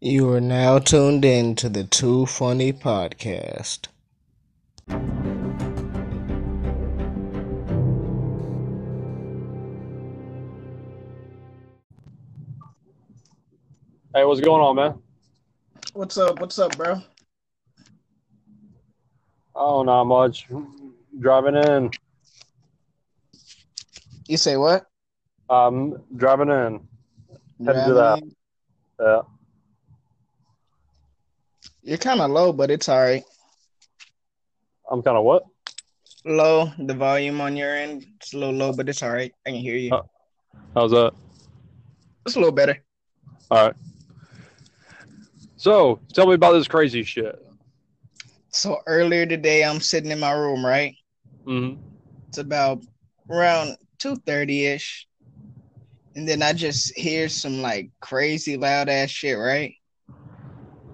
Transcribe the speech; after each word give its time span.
You 0.00 0.30
are 0.32 0.42
now 0.42 0.78
tuned 0.78 1.24
in 1.24 1.54
to 1.54 1.70
the 1.70 1.82
Two 1.82 2.26
Funny 2.26 2.70
Podcast. 2.70 3.86
Hey, 14.12 14.24
what's 14.26 14.42
going 14.42 14.60
on, 14.60 14.76
man? 14.76 14.98
What's 15.94 16.18
up? 16.18 16.40
What's 16.40 16.58
up, 16.58 16.76
bro? 16.76 17.00
Oh, 19.54 19.82
not 19.82 20.04
much. 20.04 20.46
Driving 21.18 21.56
in. 21.56 21.90
You 24.28 24.36
say 24.36 24.58
what? 24.58 24.84
Um, 25.48 26.02
driving 26.16 26.50
in. 26.50 26.86
Headed 27.64 27.86
to 27.86 27.94
that. 27.94 28.20
Driving? 28.20 28.36
Yeah. 29.00 29.20
You're 31.86 31.98
kind 31.98 32.20
of 32.20 32.32
low, 32.32 32.52
but 32.52 32.68
it's 32.68 32.88
all 32.88 33.00
right. 33.00 33.22
I'm 34.90 35.04
kind 35.04 35.16
of 35.16 35.22
what? 35.22 35.44
Low, 36.24 36.72
the 36.80 36.94
volume 36.94 37.40
on 37.40 37.56
your 37.56 37.76
end. 37.76 38.04
It's 38.16 38.34
a 38.34 38.38
little 38.38 38.56
low, 38.56 38.72
but 38.72 38.88
it's 38.88 39.04
all 39.04 39.12
right. 39.12 39.32
I 39.46 39.50
can 39.50 39.60
hear 39.60 39.76
you. 39.76 39.94
Oh. 39.94 40.02
How's 40.74 40.90
that? 40.90 41.12
It's 42.26 42.34
a 42.34 42.40
little 42.40 42.52
better. 42.52 42.82
All 43.52 43.66
right. 43.66 43.76
So, 45.54 46.00
tell 46.12 46.26
me 46.26 46.34
about 46.34 46.54
this 46.54 46.66
crazy 46.66 47.04
shit. 47.04 47.40
So 48.50 48.78
earlier 48.88 49.24
today, 49.24 49.62
I'm 49.62 49.80
sitting 49.80 50.10
in 50.10 50.18
my 50.18 50.32
room, 50.32 50.66
right? 50.66 50.96
Mm-hmm. 51.46 51.80
It's 52.30 52.38
about 52.38 52.82
around 53.30 53.76
2.30 54.00 54.74
ish. 54.74 55.06
And 56.16 56.28
then 56.28 56.42
I 56.42 56.52
just 56.52 56.98
hear 56.98 57.28
some 57.28 57.62
like 57.62 57.90
crazy 58.00 58.56
loud 58.56 58.88
ass 58.88 59.10
shit, 59.10 59.38
right? 59.38 59.72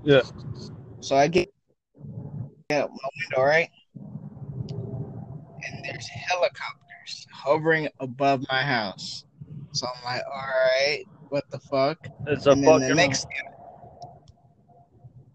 Yeah. 0.04 0.20
So 1.02 1.16
I 1.16 1.26
get 1.26 1.52
out 2.70 2.90
my 2.90 3.08
window, 3.36 3.42
right? 3.44 3.68
And 4.70 5.84
there's 5.84 6.06
helicopters 6.06 7.26
hovering 7.32 7.88
above 7.98 8.44
my 8.48 8.62
house. 8.62 9.24
So 9.72 9.86
I'm 9.88 10.04
like, 10.04 10.22
all 10.32 10.40
right, 10.40 11.02
what 11.28 11.44
the 11.50 11.58
fuck? 11.58 12.06
It's 12.28 12.46
a 12.46 12.52
and 12.52 12.64
fucking. 12.64 12.88
the 12.88 12.94
next 12.94 13.26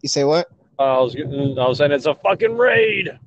You 0.02 0.08
say 0.10 0.24
what? 0.24 0.48
I 0.80 1.00
was 1.00 1.14
getting- 1.16 1.60
I 1.60 1.68
was 1.68 1.80
saying 1.80 1.92
it's 1.92 2.06
a 2.06 2.16
fucking 2.16 2.56
raid. 2.56 3.20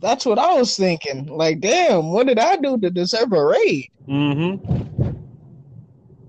That's 0.00 0.24
what 0.24 0.38
I 0.38 0.54
was 0.54 0.76
thinking. 0.76 1.26
Like, 1.26 1.58
damn, 1.58 2.12
what 2.12 2.28
did 2.28 2.38
I 2.38 2.56
do 2.58 2.78
to 2.78 2.90
deserve 2.90 3.32
a 3.32 3.44
raid? 3.44 3.88
Mm-hmm. 4.06 5.10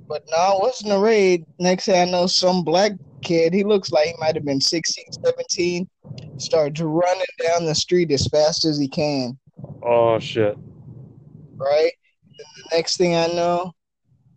But 0.08 0.24
no, 0.32 0.56
it 0.58 0.62
wasn't 0.62 0.94
a 0.94 1.00
raid. 1.00 1.46
Next 1.60 1.86
thing 1.86 2.02
I 2.08 2.12
know, 2.12 2.26
some 2.26 2.64
black 2.64 2.94
kid, 3.22 3.54
he 3.54 3.64
looks 3.64 3.92
like 3.92 4.08
he 4.08 4.14
might 4.20 4.36
have 4.36 4.46
been 4.46 4.62
16, 4.62 5.06
17, 5.26 5.90
starts 6.38 6.82
running 6.82 7.26
down 7.44 7.66
the 7.66 7.76
street 7.76 8.12
as 8.12 8.28
fast 8.28 8.66
as 8.66 8.78
he 8.80 8.88
can. 8.88 9.38
Oh 9.84 10.20
shit. 10.20 10.58
right? 11.58 11.92
Then 12.38 12.46
the 12.58 12.76
next 12.78 12.98
thing 12.98 13.16
I 13.16 13.28
know, 13.28 13.74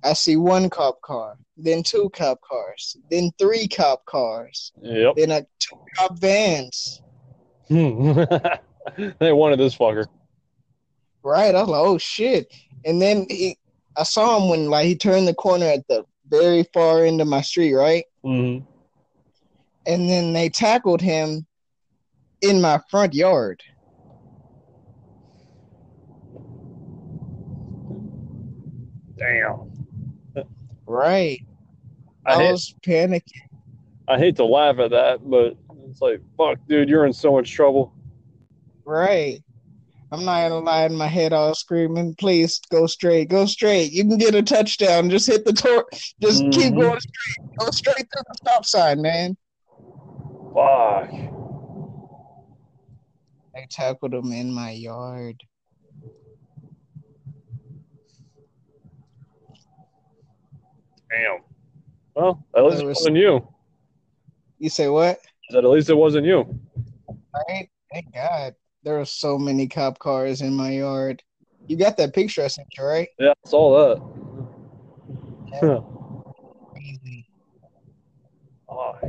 I 0.05 0.13
see 0.15 0.37
one 0.37 0.69
cop 0.69 1.01
car, 1.03 1.37
then 1.57 1.83
two 1.83 2.11
cop 2.13 2.41
cars, 2.41 2.97
then 3.11 3.31
three 3.39 3.69
cop 3.69 4.05
cars, 4.07 4.73
Yep. 4.83 5.15
then 5.17 5.31
a 5.31 5.43
two 5.61 5.77
cop 5.97 6.19
vans. 6.19 7.01
they 7.69 9.33
wanted 9.33 9.59
this 9.59 9.77
fucker. 9.77 10.07
Right? 11.23 11.55
I 11.55 11.61
was 11.61 11.69
like, 11.69 11.81
oh 11.81 11.99
shit! 11.99 12.53
And 12.85 13.01
then 13.01 13.27
he, 13.31 13.57
I 13.97 14.03
saw 14.03 14.39
him 14.43 14.49
when 14.51 14.69
like 14.69 14.87
he 14.87 14.97
turned 14.97 15.29
the 15.29 15.35
corner 15.35 15.67
at 15.67 15.87
the 15.89 16.05
very 16.29 16.65
far 16.75 17.05
end 17.05 17.21
of 17.21 17.29
my 17.29 17.41
street, 17.43 17.75
right? 17.75 18.05
Mm-hmm. 18.25 18.67
And 19.87 20.09
then 20.09 20.33
they 20.33 20.49
tackled 20.49 21.01
him 21.01 21.47
in 22.41 22.61
my 22.61 22.81
front 22.91 23.15
yard. 23.15 23.63
Damn. 29.17 29.71
Right? 30.87 31.41
I 32.27 32.35
I, 32.35 32.37
hate, 32.37 32.51
was 32.53 32.75
panicking. 32.87 33.23
I 34.09 34.19
hate 34.19 34.37
to 34.37 34.45
laugh 34.45 34.79
at 34.79 34.91
that, 34.91 35.29
but 35.29 35.57
it's 35.89 36.01
like, 36.01 36.21
fuck, 36.37 36.59
dude, 36.69 36.89
you're 36.89 37.07
in 37.07 37.13
so 37.13 37.33
much 37.33 37.51
trouble. 37.51 37.93
Right. 38.85 39.43
I'm 40.11 40.25
not 40.27 40.49
gonna 40.49 40.59
lie 40.59 40.85
in 40.85 40.95
my 40.95 41.07
head 41.07 41.33
all 41.33 41.55
screaming, 41.55 42.15
please 42.17 42.61
go 42.71 42.87
straight, 42.87 43.31
go 43.31 43.47
straight. 43.47 43.93
You 43.93 44.05
can 44.07 44.19
get 44.19 44.35
a 44.35 44.43
touchdown. 44.43 45.09
Just 45.09 45.27
hit 45.27 45.47
the 45.47 45.55
tor 45.55 45.87
just 46.21 46.43
keep 46.51 46.75
Mhm. 46.75 46.81
going 46.81 47.01
straight. 47.01 47.59
Go 47.59 47.71
straight 47.71 48.07
through 48.13 48.23
the 48.29 48.35
stop 48.37 48.67
sign, 48.67 49.01
man. 49.01 49.37
Fuck. 50.55 51.11
I 53.57 53.67
tackled 53.71 54.13
him 54.15 54.33
in 54.33 54.53
my 54.53 54.71
yard. 54.71 55.43
Damn. 61.11 61.41
Well, 62.15 62.45
at 62.57 62.65
least 62.65 62.83
it 62.83 62.87
was- 62.87 62.99
wasn't 62.99 63.17
you. 63.17 63.47
You 64.59 64.69
say 64.69 64.89
what? 64.89 65.19
I 65.19 65.53
said, 65.53 65.65
at 65.65 65.71
least 65.71 65.91
it 65.91 65.95
wasn't 65.95 66.27
you. 66.27 66.61
Right? 67.49 67.69
Thank 67.91 68.13
God. 68.13 68.55
There 68.83 68.99
were 68.99 69.05
so 69.05 69.39
many 69.39 69.67
cop 69.69 69.99
cars 69.99 70.41
in 70.41 70.55
my 70.55 70.73
yard. 70.73 71.23
You 71.67 71.77
got 71.77 71.97
that 71.97 72.15
picture 72.15 72.43
I 72.43 72.49
sent 72.49 72.69
you, 72.77 72.85
right? 72.85 73.09
Yeah, 73.19 73.31
I 73.31 73.49
saw 73.49 73.95
that. 73.95 74.03
Crazy. 76.73 77.29
Fuck. 78.69 79.05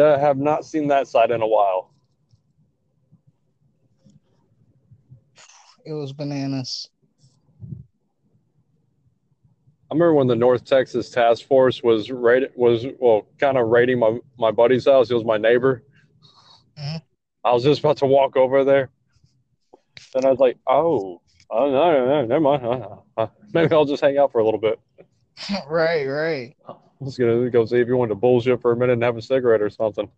I 0.00 0.18
have 0.18 0.38
not 0.38 0.64
seen 0.64 0.88
that 0.88 1.08
side 1.08 1.30
in 1.30 1.42
a 1.42 1.46
while. 1.46 1.90
It 5.84 5.92
was 5.92 6.12
bananas. 6.12 6.88
I 9.90 9.94
remember 9.94 10.14
when 10.14 10.26
the 10.26 10.36
North 10.36 10.64
Texas 10.64 11.10
Task 11.10 11.46
Force 11.46 11.82
was 11.82 12.10
raid 12.10 12.48
was 12.54 12.86
well 12.98 13.26
kind 13.38 13.58
of 13.58 13.68
raiding 13.68 13.98
my 13.98 14.18
my 14.38 14.50
buddy's 14.50 14.86
house. 14.86 15.08
He 15.08 15.14
was 15.14 15.24
my 15.24 15.36
neighbor. 15.36 15.82
Mhm. 16.78 17.02
I 17.44 17.52
was 17.52 17.62
just 17.62 17.80
about 17.80 17.98
to 17.98 18.06
walk 18.06 18.36
over 18.36 18.64
there, 18.64 18.88
and 20.14 20.24
I 20.24 20.30
was 20.30 20.38
like, 20.38 20.56
"Oh, 20.66 21.20
oh 21.50 21.70
no, 21.70 21.92
no, 21.92 22.06
no, 22.06 22.24
never 22.24 22.40
mind. 22.40 22.64
Uh, 22.64 22.96
uh, 23.18 23.26
maybe 23.52 23.74
I'll 23.74 23.84
just 23.84 24.02
hang 24.02 24.16
out 24.16 24.32
for 24.32 24.38
a 24.38 24.44
little 24.44 24.60
bit. 24.60 24.80
right, 25.68 26.06
right. 26.06 26.56
Was 27.04 27.18
gonna 27.18 27.50
go 27.50 27.64
see 27.64 27.80
if 27.80 27.88
you 27.88 27.96
wanted 27.96 28.10
to 28.10 28.14
bullshit 28.16 28.60
for 28.60 28.72
a 28.72 28.76
minute 28.76 28.94
and 28.94 29.02
have 29.02 29.16
a 29.16 29.22
cigarette 29.22 29.60
or 29.60 29.70
something." 29.70 30.08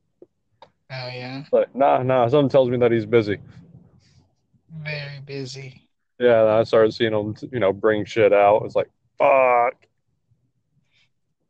Oh 0.91 1.09
yeah. 1.09 1.45
But 1.51 1.75
nah, 1.75 2.03
nah. 2.03 2.29
Something 2.29 2.51
tells 2.51 2.69
me 2.69 2.77
that 2.79 2.93
he's 2.93 3.07
busy. 3.07 3.39
Very 4.83 5.21
busy. 5.25 5.89
Yeah, 6.19 6.45
I 6.45 6.63
started 6.65 6.93
seeing 6.93 7.13
him, 7.13 7.35
you 7.51 7.59
know, 7.59 7.73
bring 7.73 8.05
shit 8.05 8.33
out. 8.33 8.63
It's 8.65 8.77
like, 8.77 8.91
fuck. 9.19 9.75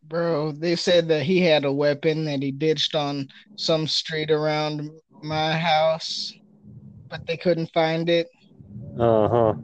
Bro, 0.04 0.52
they 0.52 0.76
said 0.76 1.08
that 1.08 1.22
he 1.22 1.40
had 1.40 1.64
a 1.64 1.72
weapon 1.72 2.24
that 2.26 2.42
he 2.42 2.50
ditched 2.50 2.94
on 2.94 3.28
some 3.56 3.86
street 3.86 4.30
around 4.30 4.90
my 5.22 5.52
house, 5.52 6.32
but 7.08 7.26
they 7.26 7.36
couldn't 7.36 7.72
find 7.72 8.08
it. 8.08 8.28
Uh 8.98 9.28
huh. 9.28 9.54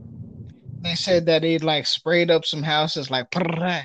They 0.82 0.94
said 0.94 1.26
that 1.26 1.44
he'd 1.44 1.62
like 1.62 1.86
sprayed 1.86 2.30
up 2.30 2.44
some 2.44 2.62
houses, 2.62 3.10
like, 3.10 3.30
"Prrrah." 3.30 3.84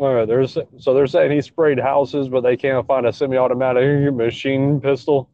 All 0.00 0.14
right, 0.14 0.26
there's 0.26 0.56
so 0.78 0.94
they're 0.94 1.06
saying 1.06 1.30
he 1.30 1.42
sprayed 1.42 1.78
houses, 1.78 2.30
but 2.30 2.40
they 2.40 2.56
can't 2.56 2.86
find 2.86 3.04
a 3.04 3.12
semi-automatic 3.12 4.14
machine 4.14 4.80
pistol. 4.80 5.28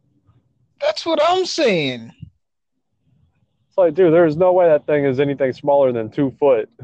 that's 0.81 1.05
what 1.05 1.21
I'm 1.25 1.45
saying. 1.45 2.11
It's 3.69 3.77
like, 3.77 3.93
dude, 3.93 4.11
there's 4.13 4.35
no 4.35 4.51
way 4.51 4.67
that 4.67 4.85
thing 4.85 5.05
is 5.05 5.21
anything 5.21 5.53
smaller 5.53 5.93
than 5.93 6.09
two 6.09 6.31
foot, 6.37 6.69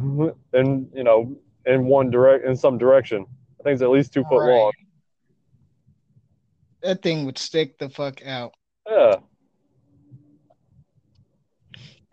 and 0.53 0.89
you 0.95 1.03
know, 1.03 1.35
in 1.65 1.83
one 1.85 2.09
direct 2.09 2.45
in 2.45 2.55
some 2.55 2.77
direction. 2.77 3.25
I 3.59 3.63
think 3.63 3.73
it's 3.73 3.81
at 3.81 3.89
least 3.89 4.13
two 4.13 4.23
foot 4.29 4.45
Right. 4.45 4.53
long. 4.53 4.71
That 6.83 7.01
thing 7.01 7.25
would 7.25 7.37
stick 7.37 7.77
the 7.79 7.89
fuck 7.89 8.25
out. 8.25 8.53
Yeah, 8.89 9.15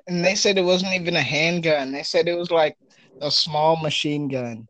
And 0.09 0.25
they 0.25 0.35
said 0.35 0.59
it 0.59 0.65
wasn't 0.65 0.95
even 0.95 1.15
a 1.15 1.23
handgun. 1.23 1.93
They 1.93 2.03
said 2.03 2.27
it 2.27 2.37
was 2.37 2.51
like 2.51 2.77
a 3.21 3.31
small 3.31 3.77
machine 3.77 4.27
gun. 4.27 4.67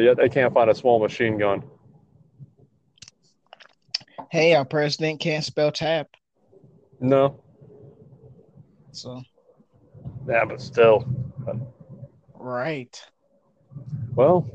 But 0.00 0.04
yet 0.06 0.16
they 0.16 0.30
can't 0.30 0.54
find 0.54 0.70
a 0.70 0.74
small 0.74 0.98
machine 0.98 1.36
gun. 1.36 1.62
Hey, 4.30 4.54
our 4.54 4.64
president 4.64 5.20
can't 5.20 5.44
spell 5.44 5.70
tap. 5.70 6.08
No, 7.00 7.38
So, 8.92 9.20
yeah, 10.26 10.46
but 10.46 10.58
still. 10.62 11.06
right. 12.34 12.98
Well, 14.14 14.48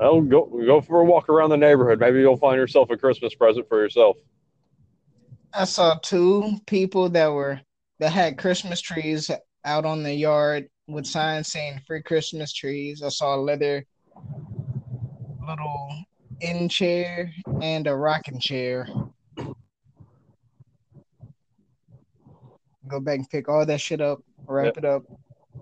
I'll 0.00 0.20
go 0.20 0.44
go 0.44 0.80
for 0.80 1.00
a 1.00 1.04
walk 1.04 1.28
around 1.28 1.50
the 1.50 1.56
neighborhood. 1.56 1.98
Maybe 1.98 2.20
you'll 2.20 2.36
find 2.36 2.56
yourself 2.56 2.90
a 2.90 2.96
Christmas 2.96 3.34
present 3.34 3.66
for 3.68 3.82
yourself. 3.82 4.18
I 5.52 5.64
saw 5.64 5.96
two 6.00 6.60
people 6.68 7.08
that 7.08 7.32
were 7.32 7.60
that 7.98 8.12
had 8.12 8.38
Christmas 8.38 8.80
trees 8.80 9.32
out 9.64 9.84
on 9.84 10.04
the 10.04 10.14
yard 10.14 10.68
with 10.88 11.06
signs 11.06 11.52
saying 11.52 11.80
free 11.86 12.02
Christmas 12.02 12.52
trees. 12.52 13.02
I 13.02 13.10
saw 13.10 13.36
a 13.36 13.40
leather 13.40 13.84
little 15.46 16.04
in 16.40 16.68
chair 16.68 17.30
and 17.60 17.86
a 17.86 17.94
rocking 17.94 18.40
chair. 18.40 18.88
Go 22.88 23.00
back 23.00 23.18
and 23.18 23.30
pick 23.30 23.48
all 23.48 23.66
that 23.66 23.80
shit 23.80 24.00
up, 24.00 24.22
wrap 24.46 24.78
it 24.78 24.84
up. 24.84 25.02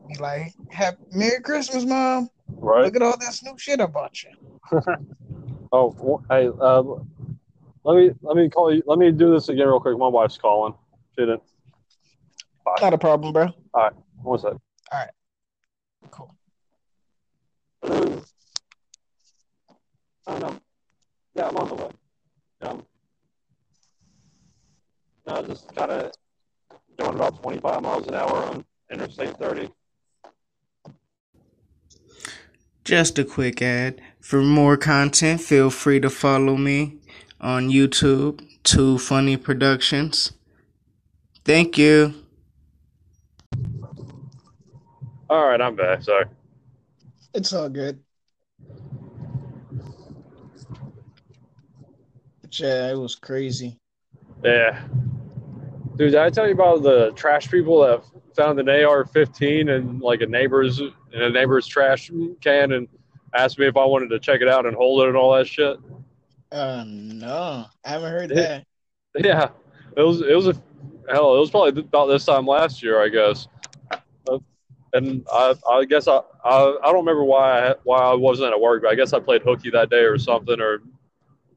Be 0.09 0.15
like, 0.17 0.53
"Happy 0.71 1.03
Merry 1.13 1.41
Christmas, 1.43 1.85
Mom! 1.85 2.31
Right. 2.49 2.85
Look 2.85 2.95
at 2.95 3.03
all 3.03 3.19
this 3.19 3.43
new 3.43 3.59
shit 3.59 3.81
I 3.81 3.87
bought 3.87 4.23
you." 4.23 4.31
Oh, 5.73 6.23
hey, 6.31 6.47
um, 6.47 7.07
let 7.85 7.97
me 7.97 8.11
let 8.23 8.37
me 8.37 8.49
call 8.49 8.73
you. 8.73 8.83
Let 8.87 8.99
me 8.99 9.11
do 9.11 9.33
this 9.33 9.49
again 9.49 9.67
real 9.67 9.81
quick. 9.81 9.99
My 9.99 10.07
wife's 10.07 10.39
calling. 10.39 10.75
She 11.11 11.23
didn't. 11.23 11.43
Not 12.81 12.95
a 12.95 12.99
problem, 12.99 13.33
bro. 13.33 13.49
All 13.75 13.83
right, 13.83 13.93
one 14.23 14.39
sec. 14.39 14.53
Cool. 16.11 16.35
I 17.83 17.89
don't 20.27 20.41
know. 20.41 20.61
Yeah, 21.35 21.49
I'm 21.49 21.57
on 21.57 21.69
the 21.69 21.75
way. 21.75 21.91
Um, 22.63 22.87
no, 25.27 25.43
just 25.43 25.75
kind 25.75 25.91
of 25.91 26.13
doing 26.99 27.15
about 27.15 27.43
25 27.43 27.83
miles 27.83 28.07
an 28.07 28.15
hour 28.15 28.45
on 28.47 28.65
Interstate 28.91 29.37
30. 29.37 29.69
Just 32.85 33.19
a 33.19 33.25
quick 33.25 33.61
ad. 33.61 34.01
For 34.21 34.43
more 34.43 34.77
content, 34.77 35.41
feel 35.41 35.71
free 35.71 36.01
to 36.01 36.09
follow 36.09 36.57
me 36.57 36.97
on 37.41 37.69
YouTube, 37.69 38.47
Two 38.63 38.99
Funny 38.99 39.37
Productions. 39.37 40.33
Thank 41.45 41.77
you. 41.77 42.26
All 45.29 45.49
right, 45.49 45.61
I'm 45.61 45.75
back. 45.75 46.03
Sorry. 46.03 46.27
It's 47.35 47.53
all 47.53 47.69
good. 47.69 48.03
But 52.43 52.59
yeah, 52.61 52.91
it 52.91 52.97
was 52.97 53.15
crazy. 53.17 53.79
Yeah. 54.45 54.81
Dude, 55.97 56.13
did 56.13 56.17
I 56.17 56.31
tell 56.31 56.47
you 56.47 56.53
about 56.53 56.83
the 56.83 57.11
trash 57.13 57.51
people 57.51 57.81
that 57.83 58.05
found 58.37 58.61
an 58.61 58.69
AR-15 58.69 59.75
in 59.75 59.99
like 59.99 60.21
a 60.21 60.27
neighbor's 60.27 60.79
in 60.79 60.93
a 61.23 61.31
neighbor's 61.31 61.67
trash 61.67 62.11
can 62.41 62.73
and 62.73 62.87
asked 63.35 63.59
me 63.59 63.67
if 63.67 63.77
I 63.77 63.85
wanted 63.85 64.11
to 64.11 64.19
check 64.19 64.43
it 64.43 64.49
out 64.49 64.67
and 64.67 64.77
hold 64.77 65.03
it 65.03 65.09
and 65.09 65.17
all 65.17 65.35
that 65.35 65.47
shit? 65.47 65.79
Uh, 66.53 66.85
no, 66.87 67.67
I 67.85 67.89
haven't 67.89 68.11
heard 68.11 68.31
that. 68.31 68.65
Yeah, 69.19 69.49
it 69.97 70.03
was 70.03 70.21
it 70.21 70.37
was 70.37 70.49
a 70.49 70.55
hell. 71.11 71.35
It 71.35 71.41
was 71.41 71.51
probably 71.51 71.81
about 71.81 72.07
this 72.09 72.27
time 72.27 72.47
last 72.47 72.83
year, 72.83 73.03
I 73.03 73.09
guess. 73.09 73.49
And 74.93 75.27
I 75.33 75.55
I 75.69 75.85
guess 75.85 76.09
I 76.09 76.21
I, 76.45 76.77
I 76.83 76.87
don't 76.87 76.97
remember 77.05 77.25
why 77.25 77.71
I, 77.71 77.75
why 77.85 77.99
I 77.99 78.15
wasn't 78.15 78.53
at 78.53 78.61
work, 78.61 78.83
but 78.83 78.91
I 78.91 78.95
guess 78.95 79.13
I 79.13 79.21
played 79.21 79.43
hooky 79.43 79.71
that 79.71 79.91
day 79.91 80.05
or 80.05 80.19
something 80.19 80.61
or 80.61 80.83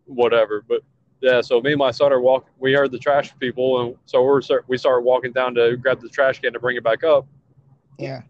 whatever. 0.05 0.63
But 0.67 0.81
yeah, 1.21 1.41
so 1.41 1.61
me 1.61 1.71
and 1.73 1.79
my 1.79 1.91
son 1.91 2.11
are 2.13 2.21
walk. 2.21 2.47
We 2.59 2.73
heard 2.73 2.91
the 2.91 2.99
trash 2.99 3.31
people, 3.39 3.81
and 3.81 3.95
so 4.05 4.23
we're 4.23 4.41
we 4.67 4.77
started 4.77 5.01
walking 5.03 5.31
down 5.33 5.53
to 5.55 5.77
grab 5.77 6.01
the 6.01 6.09
trash 6.09 6.39
can 6.39 6.53
to 6.53 6.59
bring 6.59 6.77
it 6.77 6.83
back 6.83 7.03
up. 7.03 7.27
Yeah. 7.97 8.21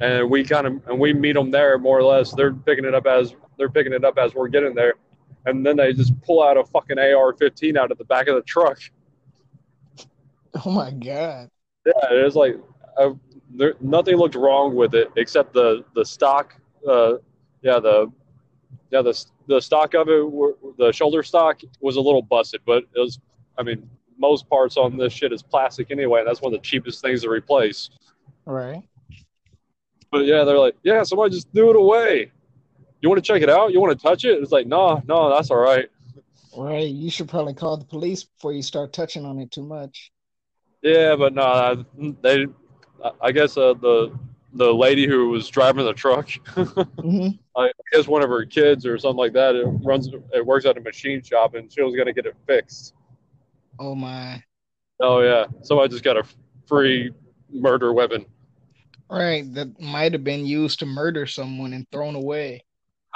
and 0.00 0.28
we 0.30 0.44
kind 0.44 0.66
of 0.66 0.88
and 0.88 0.98
we 0.98 1.12
meet 1.12 1.34
them 1.34 1.50
there 1.50 1.78
more 1.78 1.98
or 1.98 2.02
less. 2.04 2.32
They're 2.32 2.52
picking 2.54 2.84
it 2.84 2.94
up 2.94 3.06
as 3.06 3.34
they're 3.58 3.68
picking 3.70 3.92
it 3.92 4.04
up 4.04 4.18
as 4.18 4.34
we're 4.34 4.48
getting 4.48 4.74
there, 4.74 4.94
and 5.46 5.64
then 5.64 5.76
they 5.76 5.92
just 5.92 6.20
pull 6.22 6.42
out 6.42 6.56
a 6.56 6.64
fucking 6.64 6.98
AR-15 6.98 7.76
out 7.76 7.90
of 7.92 7.98
the 7.98 8.04
back 8.04 8.26
of 8.28 8.34
the 8.36 8.42
truck. 8.42 8.78
Oh 10.64 10.70
my 10.70 10.90
god. 10.90 11.50
Yeah, 11.86 12.12
it 12.12 12.24
was 12.24 12.36
like 12.36 12.56
uh, 12.96 13.10
there, 13.54 13.74
nothing 13.80 14.16
looked 14.16 14.34
wrong 14.34 14.74
with 14.74 14.94
it 14.94 15.10
except 15.16 15.52
the 15.52 15.84
the 15.94 16.04
stock. 16.04 16.54
Uh, 16.88 17.14
yeah, 17.62 17.78
the 17.78 18.10
yeah 18.90 19.02
the 19.02 19.24
the 19.48 19.60
stock 19.60 19.94
of 19.94 20.08
it, 20.08 20.76
the 20.78 20.92
shoulder 20.92 21.22
stock 21.22 21.60
was 21.80 21.96
a 21.96 22.00
little 22.00 22.22
busted, 22.22 22.60
but 22.66 22.84
it 22.94 23.00
was. 23.00 23.18
I 23.58 23.62
mean, 23.62 23.86
most 24.18 24.48
parts 24.48 24.78
on 24.78 24.96
this 24.96 25.12
shit 25.12 25.32
is 25.32 25.42
plastic 25.42 25.90
anyway, 25.90 26.20
and 26.20 26.28
that's 26.28 26.40
one 26.40 26.54
of 26.54 26.60
the 26.60 26.64
cheapest 26.64 27.02
things 27.02 27.22
to 27.22 27.28
replace. 27.28 27.90
Right. 28.46 28.82
But 30.10 30.24
yeah, 30.24 30.44
they're 30.44 30.58
like, 30.58 30.76
yeah, 30.82 31.02
somebody 31.02 31.34
just 31.34 31.52
threw 31.52 31.70
it 31.70 31.76
away. 31.76 32.30
You 33.00 33.08
want 33.08 33.22
to 33.22 33.26
check 33.26 33.42
it 33.42 33.50
out? 33.50 33.72
You 33.72 33.80
want 33.80 33.98
to 33.98 34.02
touch 34.02 34.24
it? 34.24 34.40
It's 34.40 34.52
like, 34.52 34.66
no, 34.66 35.02
no, 35.06 35.28
that's 35.34 35.50
all 35.50 35.58
right. 35.58 35.88
Right. 36.56 36.86
You 36.86 37.10
should 37.10 37.28
probably 37.28 37.54
call 37.54 37.76
the 37.76 37.84
police 37.84 38.24
before 38.24 38.52
you 38.52 38.62
start 38.62 38.92
touching 38.92 39.24
on 39.24 39.38
it 39.38 39.50
too 39.50 39.64
much. 39.64 40.12
Yeah, 40.82 41.16
but 41.16 41.34
no, 41.34 41.84
they. 42.22 42.46
I 43.20 43.32
guess 43.32 43.56
uh, 43.56 43.74
the 43.74 44.16
the 44.54 44.72
lady 44.72 45.06
who 45.06 45.30
was 45.30 45.48
driving 45.48 45.84
the 45.86 45.94
truck, 45.94 46.28
hmm 47.00 47.28
I 47.56 47.70
guess 47.92 48.06
one 48.06 48.22
of 48.22 48.30
her 48.30 48.44
kids 48.44 48.86
or 48.86 48.98
something 48.98 49.18
like 49.18 49.32
that, 49.34 49.54
it 49.54 49.64
runs, 49.82 50.08
it 50.32 50.44
works 50.44 50.64
at 50.64 50.76
a 50.76 50.80
machine 50.80 51.22
shop, 51.22 51.54
and 51.54 51.70
she 51.72 51.82
was 51.82 51.94
gonna 51.96 52.12
get 52.12 52.26
it 52.26 52.36
fixed. 52.46 52.94
Oh 53.78 53.94
my. 53.94 54.42
Oh 55.00 55.20
yeah, 55.20 55.46
somebody 55.62 55.90
just 55.90 56.04
got 56.04 56.16
a 56.16 56.24
free 56.66 57.12
murder 57.50 57.92
weapon. 57.92 58.24
Right. 59.10 59.52
That 59.52 59.78
might 59.80 60.12
have 60.12 60.24
been 60.24 60.46
used 60.46 60.78
to 60.78 60.86
murder 60.86 61.26
someone 61.26 61.72
and 61.74 61.86
thrown 61.90 62.14
away. 62.14 62.64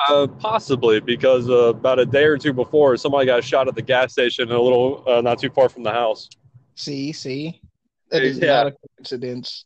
Uh, 0.09 0.27
possibly 0.27 1.01
because 1.01 1.49
uh, 1.49 1.69
about 1.71 1.99
a 1.99 2.05
day 2.05 2.25
or 2.25 2.37
two 2.37 2.53
before, 2.53 2.99
somebody 2.99 3.25
got 3.25 3.43
shot 3.43 3.67
at 3.67 3.75
the 3.75 3.81
gas 3.81 4.13
station 4.13 4.51
a 4.51 4.61
little 4.61 5.03
uh, 5.07 5.23
not 5.23 5.39
too 5.39 5.49
far 5.49 5.71
from 5.71 5.83
the 5.83 5.91
house. 5.91 6.29
See, 6.75 7.13
see. 7.13 7.63
That 8.11 8.23
is 8.23 8.39
Yeah. 8.39 8.49
not 8.49 8.67
a 8.67 8.75
coincidence. 8.99 9.65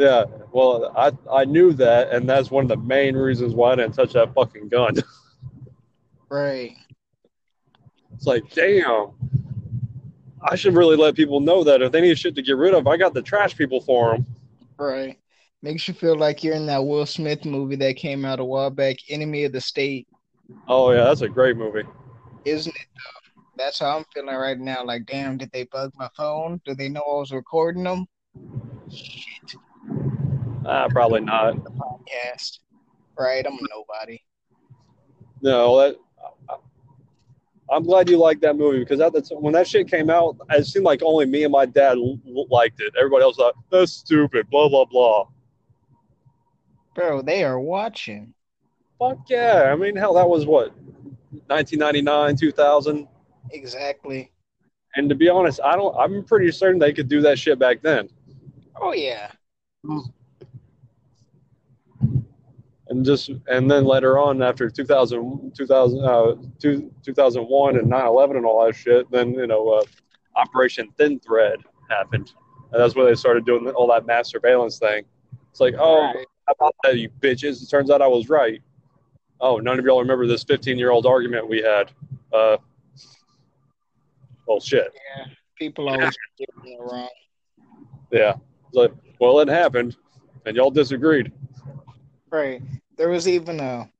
Yeah, 0.00 0.24
well, 0.50 0.94
I 0.96 1.12
I 1.30 1.44
knew 1.44 1.74
that, 1.74 2.08
and 2.08 2.26
that's 2.26 2.50
one 2.50 2.64
of 2.64 2.68
the 2.70 2.78
main 2.78 3.14
reasons 3.14 3.52
why 3.52 3.72
I 3.72 3.76
didn't 3.76 3.92
touch 3.92 4.14
that 4.14 4.32
fucking 4.34 4.68
gun. 4.68 4.94
Right. 6.32 6.76
It's 8.14 8.24
like, 8.24 8.48
damn, 8.54 9.08
I 10.48 10.54
should 10.54 10.76
really 10.76 10.94
let 10.94 11.16
people 11.16 11.40
know 11.40 11.64
that 11.64 11.82
if 11.82 11.90
they 11.90 12.00
need 12.00 12.16
shit 12.16 12.36
to 12.36 12.42
get 12.42 12.56
rid 12.56 12.72
of, 12.72 12.86
I 12.86 12.96
got 12.96 13.14
the 13.14 13.22
trash 13.22 13.56
people 13.56 13.80
for 13.80 14.12
them. 14.12 14.24
Right. 14.78 15.18
Makes 15.60 15.88
you 15.88 15.94
feel 15.94 16.16
like 16.16 16.44
you're 16.44 16.54
in 16.54 16.66
that 16.66 16.84
Will 16.84 17.04
Smith 17.04 17.44
movie 17.44 17.74
that 17.74 17.96
came 17.96 18.24
out 18.24 18.38
a 18.38 18.44
while 18.44 18.70
back, 18.70 18.98
Enemy 19.08 19.46
of 19.46 19.52
the 19.52 19.60
State. 19.60 20.06
Oh 20.68 20.92
yeah, 20.92 21.02
that's 21.02 21.22
a 21.22 21.28
great 21.28 21.56
movie. 21.56 21.82
Isn't 22.44 22.76
it 22.76 22.86
though? 22.94 23.42
That's 23.56 23.80
how 23.80 23.98
I'm 23.98 24.04
feeling 24.14 24.36
right 24.36 24.56
now. 24.56 24.84
Like, 24.84 25.06
damn, 25.06 25.36
did 25.36 25.50
they 25.50 25.64
bug 25.64 25.90
my 25.96 26.08
phone? 26.16 26.60
Do 26.64 26.76
they 26.76 26.88
know 26.88 27.00
I 27.00 27.18
was 27.18 27.32
recording 27.32 27.82
them? 27.82 28.06
Shit. 28.88 29.56
Ah, 30.66 30.88
probably 30.88 31.20
not. 31.20 31.62
The 31.64 31.70
Podcast. 31.70 32.58
Right, 33.18 33.44
I'm 33.46 33.54
a 33.54 33.58
nobody. 33.70 34.22
No, 35.42 35.78
that. 35.78 35.96
I- 36.48 36.56
I'm 37.72 37.84
glad 37.84 38.10
you 38.10 38.18
liked 38.18 38.40
that 38.42 38.56
movie 38.56 38.80
because 38.80 39.00
at 39.00 39.12
the 39.12 39.20
when 39.38 39.52
that 39.52 39.66
shit 39.68 39.88
came 39.88 40.10
out, 40.10 40.36
it 40.50 40.66
seemed 40.66 40.84
like 40.84 41.02
only 41.04 41.24
me 41.24 41.44
and 41.44 41.52
my 41.52 41.66
dad 41.66 41.98
liked 42.50 42.80
it. 42.80 42.92
Everybody 42.98 43.22
else 43.22 43.36
thought 43.36 43.54
that's 43.70 43.92
stupid. 43.92 44.50
Blah 44.50 44.68
blah 44.68 44.86
blah. 44.86 45.28
Bro, 46.96 47.22
they 47.22 47.44
are 47.44 47.60
watching. 47.60 48.34
Fuck 48.98 49.18
yeah! 49.28 49.70
I 49.72 49.76
mean, 49.76 49.94
hell, 49.94 50.14
that 50.14 50.28
was 50.28 50.46
what 50.46 50.74
1999, 51.46 52.36
2000. 52.36 53.06
Exactly. 53.52 54.32
And 54.96 55.08
to 55.08 55.14
be 55.14 55.28
honest, 55.28 55.60
I 55.64 55.76
don't. 55.76 55.96
I'm 55.96 56.24
pretty 56.24 56.50
certain 56.50 56.80
they 56.80 56.92
could 56.92 57.08
do 57.08 57.20
that 57.20 57.38
shit 57.38 57.60
back 57.60 57.82
then. 57.82 58.08
Oh 58.80 58.92
yeah. 58.92 59.30
And 62.88 63.04
just 63.04 63.30
and 63.46 63.70
then 63.70 63.84
later 63.84 64.18
on, 64.18 64.42
after 64.42 64.68
2000, 64.68 65.52
2000, 65.56 66.04
uh, 66.04 66.34
two, 66.58 66.92
2001 67.04 67.76
and 67.76 67.88
9/11 67.88 68.36
and 68.36 68.44
all 68.44 68.64
that 68.66 68.74
shit, 68.74 69.08
then 69.10 69.32
you 69.32 69.46
know, 69.46 69.68
uh, 69.68 69.82
Operation 70.36 70.88
Thin 70.98 71.20
Thread 71.20 71.60
happened, 71.88 72.32
and 72.72 72.80
that's 72.82 72.96
where 72.96 73.06
they 73.06 73.14
started 73.14 73.46
doing 73.46 73.68
all 73.68 73.86
that 73.88 74.06
mass 74.06 74.30
surveillance 74.30 74.78
thing. 74.78 75.04
It's 75.50 75.60
like, 75.60 75.74
oh, 75.78 76.02
Right. 76.14 76.26
how 76.46 76.54
about 76.58 76.74
that, 76.82 76.98
you 76.98 77.08
bitches? 77.20 77.62
It 77.62 77.70
turns 77.70 77.90
out 77.90 78.02
I 78.02 78.08
was 78.08 78.28
right. 78.28 78.60
Oh, 79.40 79.58
none 79.58 79.78
of 79.78 79.84
y'all 79.84 80.00
remember 80.00 80.26
this 80.26 80.42
15 80.44 80.76
year 80.76 80.90
old 80.90 81.06
argument 81.06 81.48
we 81.48 81.62
had. 81.62 81.92
Uh, 82.32 82.56
well, 84.46 84.60
shit. 84.60 84.92
Yeah. 85.16 85.26
People 85.58 85.88
always 85.88 86.16
get 86.38 86.48
me 86.62 86.76
wrong. 86.80 87.08
Yeah. 88.10 88.34
It's 88.70 88.76
like, 88.76 88.92
well, 89.18 89.40
it 89.40 89.48
happened, 89.48 89.96
and 90.46 90.54
y'all 90.54 90.70
disagreed. 90.70 91.32
Right. 92.30 92.62
There 92.96 93.08
was 93.08 93.26
even 93.26 93.58
a 93.58 93.90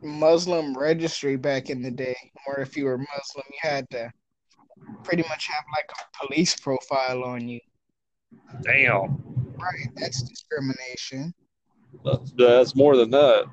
Muslim 0.00 0.74
registry 0.78 1.36
back 1.36 1.68
in 1.68 1.82
the 1.82 1.90
day 1.90 2.16
where 2.46 2.60
if 2.60 2.74
you 2.74 2.86
were 2.86 2.96
Muslim, 2.96 3.44
you 3.50 3.58
had 3.60 3.86
to 3.90 4.10
pretty 5.04 5.24
much 5.28 5.46
have 5.48 5.64
like 5.76 5.90
a 5.90 6.26
police 6.26 6.56
profile 6.56 7.22
on 7.22 7.46
you. 7.46 7.60
Damn. 8.62 9.22
Right. 9.58 9.90
That's 9.96 10.22
discrimination. 10.22 11.34
That's, 12.02 12.32
that's 12.32 12.74
more 12.74 12.96
than 12.96 13.10
that. 13.10 13.44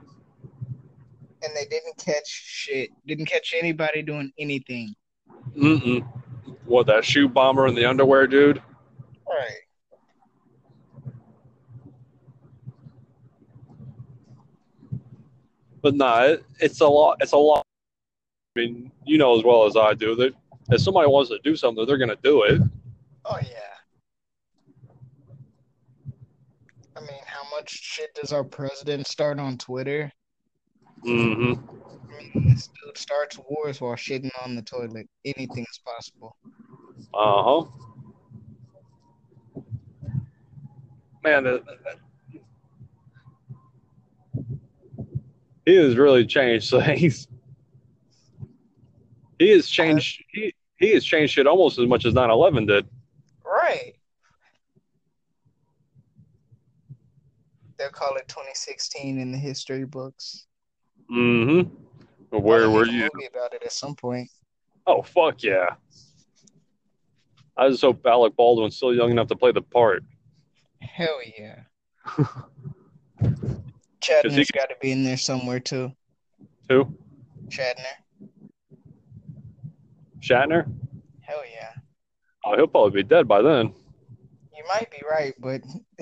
And 1.44 1.54
they 1.54 1.66
didn't 1.66 1.98
catch 1.98 2.28
shit. 2.28 2.92
Didn't 3.06 3.26
catch 3.26 3.54
anybody 3.60 4.02
doing 4.02 4.32
anything. 4.40 4.96
Mm-mm. 5.58 6.08
What, 6.64 6.88
that 6.88 7.04
shoe 7.04 7.28
bomber 7.28 7.68
in 7.68 7.76
the 7.76 7.84
underwear, 7.84 8.28
dude? 8.28 8.62
Right. 9.28 9.60
But 15.86 15.94
nah, 15.94 16.22
it, 16.24 16.44
it's 16.60 16.82
a 16.82 16.88
lot. 16.88 17.18
It's 17.22 17.34
a 17.34 17.38
lot. 17.38 17.64
I 18.56 18.62
mean, 18.62 18.92
you 19.06 19.20
know 19.20 19.38
as 19.38 19.44
well 19.44 19.66
as 19.66 19.78
I 19.78 19.94
do 19.94 20.16
that 20.16 20.34
if 20.72 20.82
somebody 20.82 21.08
wants 21.08 21.30
to 21.30 21.38
do 21.44 21.56
something, 21.56 21.86
they're 21.86 22.00
gonna 22.00 22.16
do 22.24 22.42
it. 22.42 22.60
Oh 23.24 23.38
yeah. 23.44 23.76
I 26.98 27.02
mean, 27.02 27.22
how 27.28 27.44
much 27.56 27.70
shit 27.70 28.16
does 28.16 28.34
our 28.34 28.44
president 28.44 29.06
start 29.06 29.38
on 29.40 29.60
Twitter? 29.60 30.12
Mm 31.06 31.36
hmm 31.36 31.54
I 31.54 32.24
mean, 32.34 32.50
this 32.50 32.70
dude 32.84 32.98
starts 32.98 33.40
wars 33.48 33.80
while 33.80 33.94
shitting 33.94 34.32
on 34.44 34.56
the 34.56 34.64
toilet. 34.64 35.08
Anything 35.24 35.68
is 35.70 35.80
possible. 35.86 36.36
Uh 37.14 37.44
huh. 37.44 37.66
Man, 41.24 41.44
that, 41.44 41.64
that- 41.64 42.00
he 45.66 45.76
has 45.76 45.96
really 45.98 46.26
changed 46.26 46.70
things. 46.86 47.28
He 49.40 49.50
has 49.50 49.68
changed. 49.68 50.24
He 50.32 50.54
he 50.78 50.94
has 50.94 51.04
changed 51.04 51.38
it 51.38 51.48
almost 51.48 51.80
as 51.80 51.88
much 51.88 52.06
as 52.06 52.14
9/11 52.14 52.68
did. 52.68 52.88
Right. 53.44 53.94
They'll 57.78 57.90
call 57.90 58.16
it 58.16 58.28
2016 58.28 59.20
in 59.20 59.32
the 59.32 59.38
history 59.38 59.86
books. 59.86 60.48
Mm-hmm. 61.12 62.38
Where 62.38 62.70
were 62.70 62.86
you? 62.86 63.10
About 63.30 63.54
it 63.54 63.64
at 63.64 63.72
some 63.72 63.96
point. 63.96 64.30
Oh 64.88 65.02
fuck 65.02 65.44
yeah! 65.44 65.76
I 67.58 67.70
just 67.70 67.82
hope 67.82 68.06
Alec 68.06 68.36
Baldwin's 68.36 68.76
still 68.76 68.94
young 68.94 69.12
enough 69.12 69.28
to 69.28 69.36
play 69.36 69.52
the 69.52 69.62
part. 69.62 70.04
Hell 70.80 71.20
yeah. 71.38 71.64
'Cause 74.08 74.24
Shatner's 74.34 74.52
got 74.52 74.70
to 74.70 74.76
be 74.82 74.92
in 74.92 75.04
there 75.04 75.18
somewhere 75.18 75.60
too. 75.60 75.92
Who? 76.70 76.94
Shatner. 77.48 78.30
Shatner? 80.20 80.72
Hell 81.22 81.42
yeah. 81.52 81.72
Oh, 82.44 82.56
he'll 82.56 82.68
probably 82.68 83.02
be 83.02 83.08
dead 83.08 83.28
by 83.28 83.42
then. 83.42 83.74
You 84.56 84.64
might 84.68 84.90
be 84.92 85.02
right, 85.10 85.34
but 85.40 85.62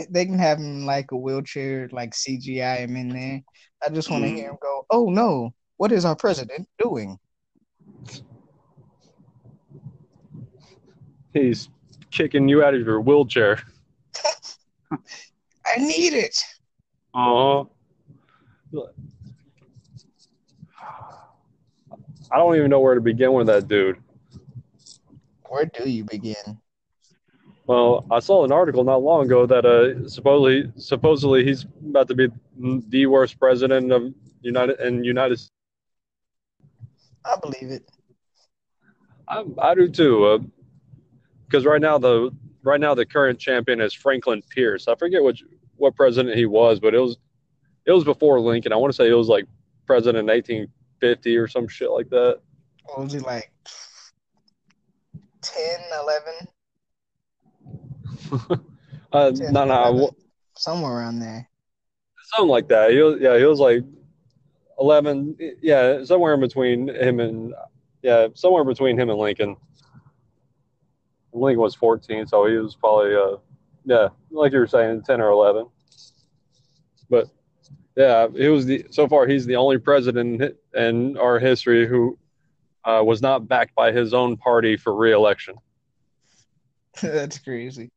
they 0.09 0.25
can 0.25 0.37
have 0.37 0.57
him 0.57 0.85
like 0.85 1.11
a 1.11 1.15
wheelchair, 1.17 1.87
like 1.91 2.11
CGI 2.13 2.77
him 2.79 2.95
in 2.97 3.09
there. 3.09 3.41
I 3.85 3.89
just 3.89 4.09
want 4.11 4.23
to 4.23 4.29
Mm. 4.29 4.35
hear 4.35 4.49
him 4.51 4.57
go, 4.61 4.85
"Oh 4.89 5.09
no, 5.09 5.53
what 5.77 5.91
is 5.91 6.05
our 6.05 6.15
president 6.15 6.67
doing?" 6.77 7.17
He's 11.33 11.69
kicking 12.11 12.47
you 12.47 12.63
out 12.63 12.75
of 12.75 12.81
your 12.81 13.01
wheelchair. 13.01 13.63
I 15.65 15.77
need 15.77 16.13
it. 16.13 16.37
Uh 17.13 17.63
huh. 17.63 17.63
I 22.31 22.37
don't 22.37 22.55
even 22.55 22.69
know 22.69 22.79
where 22.79 22.95
to 22.95 23.01
begin 23.01 23.33
with 23.33 23.47
that 23.47 23.67
dude. 23.67 23.97
Where 25.47 25.65
do 25.65 25.87
you 25.89 26.03
begin? 26.03 26.59
Well, 27.67 28.05
I 28.11 28.19
saw 28.19 28.43
an 28.43 28.51
article 28.51 28.83
not 28.83 29.03
long 29.03 29.25
ago 29.25 29.45
that 29.45 29.65
uh, 29.65 30.07
supposedly 30.09 30.71
supposedly 30.75 31.45
he's 31.45 31.65
about 31.87 32.07
to 32.09 32.15
be 32.15 32.27
the 32.89 33.05
worst 33.05 33.39
president 33.39 33.91
of 33.91 34.13
United 34.41 34.79
and 34.79 35.05
United. 35.05 35.37
States. 35.37 35.51
I 37.25 37.37
believe 37.41 37.71
it. 37.71 37.89
I, 39.27 39.45
I 39.61 39.75
do 39.75 39.87
too. 39.87 40.51
Because 41.45 41.65
right 41.65 41.79
now 41.79 41.97
the 41.97 42.31
right 42.63 42.81
now 42.81 42.95
the 42.95 43.05
current 43.05 43.39
champion 43.39 43.79
is 43.79 43.93
Franklin 43.93 44.41
Pierce. 44.49 44.87
I 44.87 44.95
forget 44.95 45.23
which 45.23 45.43
what 45.77 45.95
president 45.95 46.35
he 46.35 46.45
was, 46.45 46.79
but 46.79 46.93
it 46.93 46.99
was 46.99 47.17
it 47.85 47.91
was 47.91 48.03
before 48.03 48.39
Lincoln. 48.39 48.73
I 48.73 48.75
want 48.75 48.91
to 48.91 48.95
say 48.95 49.09
it 49.09 49.13
was 49.13 49.27
like 49.27 49.45
president 49.85 50.29
in 50.29 50.35
1850 50.35 51.37
or 51.37 51.47
some 51.47 51.67
shit 51.67 51.91
like 51.91 52.09
that. 52.09 52.39
What 52.85 53.03
was 53.03 53.13
he 53.13 53.19
like? 53.19 53.51
10, 55.41 55.63
11? 56.01 56.33
Uh, 59.13 59.31
10, 59.31 59.53
no, 59.53 59.63
no, 59.63 59.89
11, 59.89 60.15
somewhere 60.57 60.97
around 60.97 61.19
there. 61.19 61.47
something 62.23 62.49
like 62.49 62.67
that. 62.67 62.89
He 62.89 62.97
was, 62.97 63.19
yeah, 63.21 63.37
he 63.37 63.45
was 63.45 63.59
like 63.59 63.83
11. 64.79 65.37
Yeah, 65.61 66.03
somewhere 66.03 66.33
in 66.33 66.39
between 66.39 66.87
him 66.87 67.19
and 67.19 67.53
yeah, 68.01 68.29
somewhere 68.33 68.63
between 68.63 68.99
him 68.99 69.11
and 69.11 69.19
Lincoln. 69.19 69.55
Lincoln 71.31 71.61
was 71.61 71.75
14, 71.75 72.25
so 72.25 72.47
he 72.47 72.57
was 72.57 72.75
probably 72.75 73.13
uh, 73.13 73.37
yeah, 73.85 74.07
like 74.31 74.51
you 74.51 74.59
were 74.59 74.67
saying, 74.67 75.03
10 75.03 75.21
or 75.21 75.29
11. 75.29 75.67
But 77.09 77.29
yeah, 77.95 78.27
he 78.35 78.47
was 78.47 78.65
the 78.65 78.85
so 78.89 79.07
far 79.07 79.27
he's 79.27 79.45
the 79.45 79.55
only 79.55 79.77
president 79.77 80.41
in, 80.41 80.55
in 80.81 81.17
our 81.17 81.39
history 81.39 81.87
who 81.87 82.17
uh, 82.85 83.01
was 83.03 83.21
not 83.21 83.47
backed 83.47 83.75
by 83.75 83.91
his 83.91 84.13
own 84.13 84.37
party 84.37 84.75
for 84.77 84.95
re-election. 84.95 85.55
That's 87.01 87.39
crazy. 87.39 87.89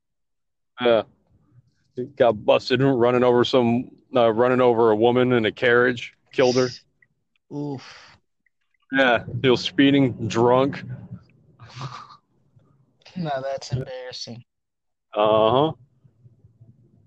Yeah, 0.81 1.03
he 1.95 2.05
got 2.05 2.33
busted 2.45 2.83
running 2.83 3.25
over 3.25 3.45
some 3.45 3.91
uh, 4.15 4.33
running 4.33 4.61
over 4.61 4.91
a 4.91 4.97
woman 4.97 5.33
in 5.33 5.47
a 5.47 5.53
carriage, 5.53 6.15
killed 6.33 6.57
her. 6.57 6.69
Oof. 7.55 8.17
Yeah, 8.93 9.25
he 9.43 9.49
was 9.50 9.61
speeding 9.61 10.29
drunk. 10.29 10.83
No, 13.19 13.31
that's 13.43 13.73
embarrassing. 13.73 14.45
Uh 15.15 15.50
huh. 15.50 15.73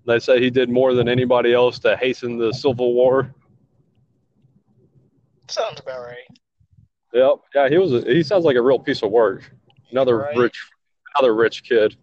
They 0.06 0.18
say 0.18 0.40
he 0.40 0.50
did 0.50 0.68
more 0.70 0.94
than 0.94 1.08
anybody 1.08 1.52
else 1.52 1.78
to 1.80 1.96
hasten 1.96 2.38
the 2.38 2.52
Civil 2.52 2.94
War. 2.94 3.34
Sounds 5.48 5.80
about 5.80 6.00
right. 6.00 6.16
Yep. 7.12 7.34
Yeah, 7.54 7.68
he 7.68 7.76
was. 7.78 7.92
A, 7.92 8.00
he 8.02 8.22
sounds 8.22 8.44
like 8.44 8.56
a 8.56 8.62
real 8.62 8.78
piece 8.78 9.02
of 9.02 9.10
work. 9.10 9.52
Another 9.90 10.18
Right. 10.18 10.36
rich, 10.36 10.70
another 11.16 11.34
rich 11.34 11.64
kid. 11.64 11.96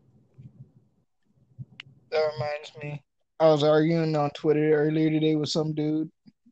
That 2.12 2.30
reminds 2.34 2.72
me. 2.82 3.02
I 3.40 3.50
was 3.50 3.64
arguing 3.64 4.16
on 4.16 4.30
Twitter 4.32 4.74
earlier 4.74 5.10
today 5.10 5.36
with 5.36 5.50
some 5.50 5.74
dude. 5.74 6.10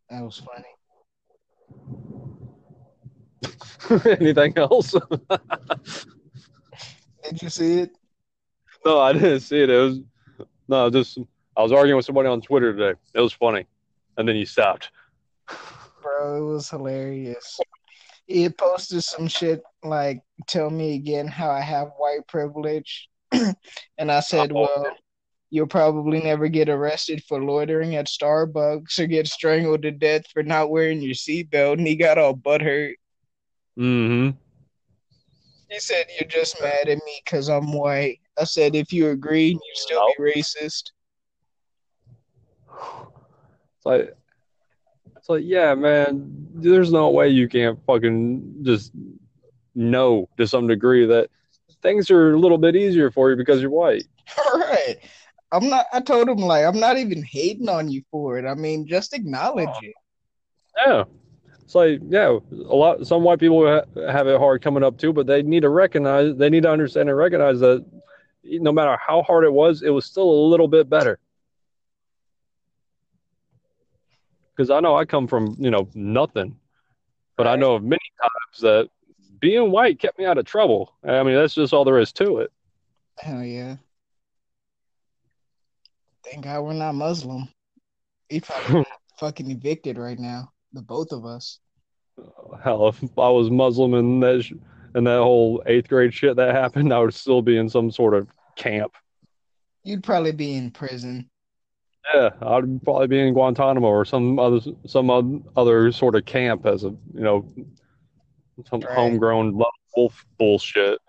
That 0.10 0.22
was 0.24 0.38
funny. 0.40 0.66
Anything 4.20 4.54
else? 4.58 4.96
Did 7.24 7.42
you 7.42 7.50
see 7.50 7.80
it? 7.80 7.92
no, 8.86 9.00
I 9.00 9.14
didn't 9.14 9.40
see 9.42 9.62
it. 9.64 9.70
It 9.70 9.78
was 9.78 10.00
no, 10.68 10.90
just 10.90 11.18
I 11.58 11.64
was 11.64 11.72
arguing 11.72 11.98
with 11.98 12.06
somebody 12.06 12.28
on 12.28 12.42
Twitter 12.42 12.74
today. 12.74 13.00
It 13.14 13.22
was 13.22 13.34
funny, 13.34 13.66
and 14.18 14.28
then 14.28 14.36
you 14.36 14.46
stopped. 14.46 14.92
Bro, 16.02 16.38
it 16.38 16.54
was 16.54 16.70
hilarious. 16.70 17.60
He 18.28 18.44
had 18.44 18.58
posted 18.58 19.04
some 19.04 19.28
shit 19.28 19.64
like, 19.84 20.22
tell 20.48 20.70
me 20.70 20.96
again 20.96 21.28
how 21.28 21.50
I 21.50 21.62
have 21.62 21.90
white 21.98 22.28
privilege. 22.28 23.10
and 23.32 24.12
I 24.12 24.20
said, 24.20 24.52
well, 24.52 24.88
you'll 25.52 25.68
probably 25.68 26.22
never 26.22 26.48
get 26.48 26.70
arrested 26.70 27.24
for 27.28 27.42
loitering 27.42 27.96
at 27.96 28.08
Starbucks 28.08 29.00
or 29.00 29.08
get 29.08 29.28
strangled 29.28 29.84
to 29.84 29.92
death 29.92 30.28
for 30.28 30.44
not 30.44 30.72
wearing 30.72 31.02
your 31.02 31.14
seatbelt. 31.14 31.74
And 31.74 31.88
he 31.88 31.96
got 31.96 32.18
all 32.18 32.36
butthurt. 32.36 32.96
Mm-hmm. 33.78 34.38
He 35.70 35.80
said, 35.80 36.06
you're 36.20 36.30
just 36.30 36.62
mad 36.62 36.88
at 36.88 36.98
me 36.98 37.22
because 37.24 37.50
I'm 37.50 37.72
white. 37.72 38.20
I 38.40 38.44
said, 38.44 38.76
if 38.76 38.92
you 38.92 39.10
agree, 39.10 39.50
you 39.50 39.74
still 39.74 40.08
be 40.18 40.24
racist. 40.24 40.92
It's 43.78 43.86
like, 43.86 44.16
it's 45.18 45.30
like, 45.30 45.44
yeah, 45.46 45.74
man. 45.76 46.48
There's 46.54 46.92
no 46.92 47.10
way 47.10 47.30
you 47.30 47.48
can't 47.48 47.80
fucking 47.86 48.60
just 48.62 48.92
know 49.74 50.30
to 50.38 50.48
some 50.48 50.68
degree 50.68 51.06
that 51.06 51.30
things 51.82 52.10
are 52.10 52.34
a 52.34 52.40
little 52.40 52.58
bit 52.58 52.76
easier 52.76 53.12
for 53.12 53.30
you 53.30 53.36
because 53.36 53.62
you're 53.62 53.72
white. 53.72 54.06
All 54.38 54.60
right. 54.60 54.98
I'm 55.52 55.70
not, 55.70 55.86
I 55.94 56.02
told 56.02 56.28
him, 56.28 56.38
like, 56.38 56.66
I'm 56.66 56.80
not 56.80 56.98
even 56.98 57.24
hating 57.24 57.70
on 57.70 57.90
you 57.90 58.04
for 58.12 58.38
it. 58.38 58.46
I 58.46 58.56
mean, 58.56 58.88
just 58.88 59.14
acknowledge 59.14 59.70
it. 59.82 59.94
Yeah. 60.86 61.04
It's 61.62 61.76
like, 61.76 62.00
yeah, 62.10 62.38
a 62.52 62.76
lot. 62.76 63.08
Some 63.08 63.24
white 63.24 63.40
people 63.40 63.66
ha- 63.66 64.12
have 64.12 64.28
it 64.28 64.38
hard 64.40 64.62
coming 64.62 64.84
up 64.84 64.98
too, 64.98 65.12
but 65.12 65.26
they 65.26 65.42
need 65.42 65.62
to 65.62 65.70
recognize, 65.70 66.36
they 66.36 66.50
need 66.50 66.64
to 66.64 66.72
understand 66.72 67.10
and 67.10 67.18
recognize 67.18 67.60
that 67.60 67.84
no 68.44 68.72
matter 68.72 68.98
how 69.06 69.24
hard 69.24 69.46
it 69.46 69.54
was, 69.54 69.82
it 69.82 69.90
was 69.90 70.06
still 70.06 70.30
a 70.30 70.48
little 70.48 70.68
bit 70.68 70.90
better. 70.90 71.20
Because 74.56 74.70
I 74.70 74.80
know 74.80 74.96
I 74.96 75.06
come 75.06 75.28
from, 75.28 75.56
you 75.60 75.70
know, 75.70 75.90
nothing, 75.94 76.58
but 77.36 77.48
I 77.48 77.56
know 77.56 77.76
of 77.76 77.84
many 77.84 78.00
times 78.22 78.62
that 78.62 78.90
being 79.40 79.72
white 79.72 80.00
kept 80.00 80.18
me 80.18 80.26
out 80.26 80.38
of 80.38 80.46
trouble. 80.46 80.94
I 81.04 81.24
mean, 81.24 81.36
that's 81.36 81.54
just 81.54 81.74
all 81.74 81.84
there 81.84 82.00
is 82.00 82.14
to 82.14 82.40
it. 82.40 82.52
Hell 83.20 83.44
yeah. 83.44 83.76
Thank 86.24 86.46
God 86.46 86.62
we're 86.62 86.74
not 86.74 86.96
Muslim. 86.96 87.50
We 88.32 88.40
probably 88.40 88.86
fucking 89.20 89.52
evicted 89.52 89.98
right 89.98 90.18
now. 90.18 90.52
The 90.74 90.82
both 90.82 91.12
of 91.12 91.26
us. 91.26 91.60
Hell, 92.64 92.88
if 92.88 93.02
I 93.18 93.30
was 93.30 93.50
Muslim 93.50 93.94
and 93.94 94.24
that 94.24 94.44
sh- 94.44 94.54
and 94.94 95.06
that 95.06 95.20
whole 95.20 95.62
eighth 95.66 95.90
grade 95.90 96.14
shit 96.14 96.38
that 96.38 96.56
happened, 96.56 96.94
I 96.94 97.00
would 97.00 97.14
still 97.14 97.42
be 97.42 97.58
in 97.58 97.70
some 97.70 97.92
sort 97.92 98.14
of 98.14 98.30
camp. 98.56 98.94
You'd 99.84 100.04
probably 100.04 100.32
be 100.32 100.56
in 100.56 100.72
prison. 100.72 101.30
Yeah, 102.14 102.30
I'd 102.42 102.84
probably 102.84 103.08
be 103.08 103.20
in 103.20 103.34
Guantanamo 103.34 103.88
or 103.88 104.06
some 104.06 104.38
other 104.40 104.60
some 104.86 105.44
other 105.56 105.92
sort 105.92 106.16
of 106.16 106.26
camp 106.26 106.66
as 106.66 106.84
a 106.84 106.90
you 106.90 107.00
know 107.22 107.48
some 108.70 108.80
Right. 108.82 108.94
homegrown 108.96 109.60
wolf 109.98 110.26
bullshit. 110.38 111.00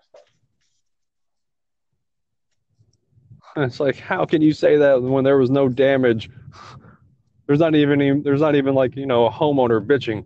It's 3.55 3.79
like, 3.79 3.97
how 3.97 4.25
can 4.25 4.41
you 4.41 4.53
say 4.53 4.77
that 4.77 5.01
when 5.01 5.23
there 5.23 5.37
was 5.37 5.49
no 5.49 5.67
damage? 5.69 6.29
There's 7.47 7.59
not 7.59 7.75
even 7.75 8.01
even- 8.01 8.23
there's 8.23 8.41
not 8.41 8.55
even 8.55 8.75
like 8.75 8.95
you 8.95 9.05
know 9.05 9.25
a 9.27 9.31
homeowner 9.31 9.85
bitching 9.85 10.25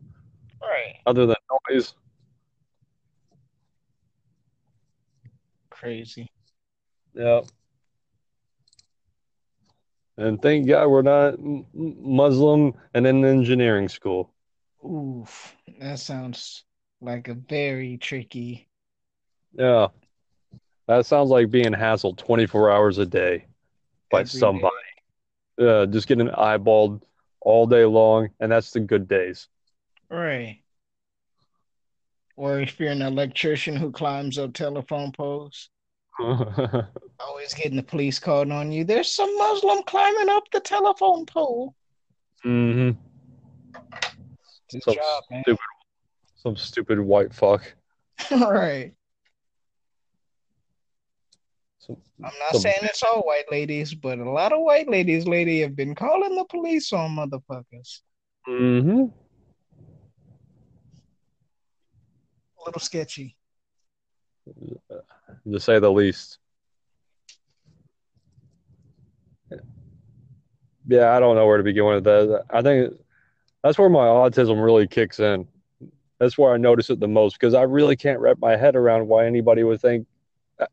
Right. 0.62 0.96
other 1.06 1.26
than 1.26 1.36
noise. 1.70 1.94
Crazy. 5.70 6.28
Yeah. 7.14 7.42
And 10.22 10.40
thank 10.40 10.68
God 10.68 10.88
we're 10.88 11.02
not 11.02 11.36
Muslim 11.74 12.74
and 12.94 13.08
in 13.08 13.26
engineering 13.26 13.90
school. 13.90 14.32
Oof. 14.86 15.56
That 15.80 15.98
sounds 15.98 16.64
like 17.02 17.28
a 17.28 17.34
very 17.34 17.98
tricky. 17.98 18.68
Yeah. 19.54 19.88
That 20.88 21.08
sounds 21.08 21.32
like 21.32 21.50
being 21.50 21.74
hassled 21.74 22.18
24 22.18 22.70
hours 22.70 23.00
a 23.00 23.06
day 23.06 23.46
by 24.12 24.20
every 24.20 24.30
day. 24.30 24.38
somebody. 24.38 24.76
Yeah, 25.58 25.86
just 25.90 26.08
getting 26.08 26.28
eyeballed 26.28 27.02
all 27.40 27.66
day 27.66 27.86
long, 27.86 28.30
and 28.40 28.52
that's 28.52 28.72
the 28.72 28.80
good 28.80 29.08
days. 29.08 29.48
Right. 30.08 30.62
Or 32.36 32.60
if 32.60 32.80
you're 32.80 32.92
an 32.92 33.02
electrician 33.02 33.76
who 33.76 33.92
climbs 33.92 34.38
up 34.38 34.54
telephone 34.54 35.12
poles, 35.14 35.70
always 37.42 37.54
getting 37.56 37.76
the 37.76 37.84
police 37.84 38.20
called 38.20 38.52
on 38.52 38.72
you. 38.72 38.84
There's 38.84 39.12
some 39.12 39.36
Muslim 39.38 39.82
climbing 39.84 40.30
up 40.30 40.44
the 40.52 40.60
telephone 40.60 41.26
pole. 41.26 41.74
Mm-hmm. 42.46 43.00
It's 44.74 44.86
Some 44.86 44.94
job, 44.94 45.24
man. 45.32 45.42
stupid, 45.44 45.60
some 46.36 46.56
stupid 46.56 47.00
white 47.00 47.34
fuck. 47.34 47.74
right. 48.32 48.94
Some, 51.80 51.98
I'm 52.24 52.32
not 52.40 52.52
some- 52.52 52.62
saying 52.62 52.78
it's 52.84 53.02
all 53.02 53.22
white 53.22 53.52
ladies, 53.52 53.96
but 53.96 54.20
a 54.20 54.30
lot 54.30 54.54
of 54.54 54.62
white 54.62 54.88
ladies 54.88 55.26
lady, 55.26 55.62
have 55.62 55.76
been 55.76 55.96
calling 55.96 56.36
the 56.36 56.46
police 56.46 56.94
on 56.94 57.16
motherfuckers. 57.16 58.02
Mm-hmm. 58.48 59.06
A 62.60 62.66
little 62.66 62.80
sketchy. 62.82 63.36
to 65.52 65.60
say 65.60 65.80
the 65.80 65.92
least. 65.92 66.38
Yeah, 70.92 71.16
I 71.16 71.22
don't 71.22 71.38
know 71.38 71.48
where 71.48 71.56
to 71.56 71.64
begin 71.64 71.86
with 71.86 72.04
that. 72.04 72.44
I 72.50 72.62
think 72.62 72.94
that's 73.64 73.78
where 73.78 73.88
my 73.88 74.08
autism 74.08 74.62
really 74.62 74.88
kicks 74.88 75.22
in. 75.22 75.48
That's 76.20 76.38
where 76.38 76.54
I 76.54 76.58
notice 76.58 76.90
it 76.90 77.00
the 77.00 77.08
most 77.08 77.40
because 77.40 77.54
I 77.54 77.62
really 77.62 77.96
can't 77.96 78.20
wrap 78.20 78.40
my 78.42 78.58
head 78.58 78.76
around 78.76 79.08
why 79.08 79.26
anybody 79.26 79.64
would 79.64 79.80
think 79.80 80.06
uh, 80.60 80.66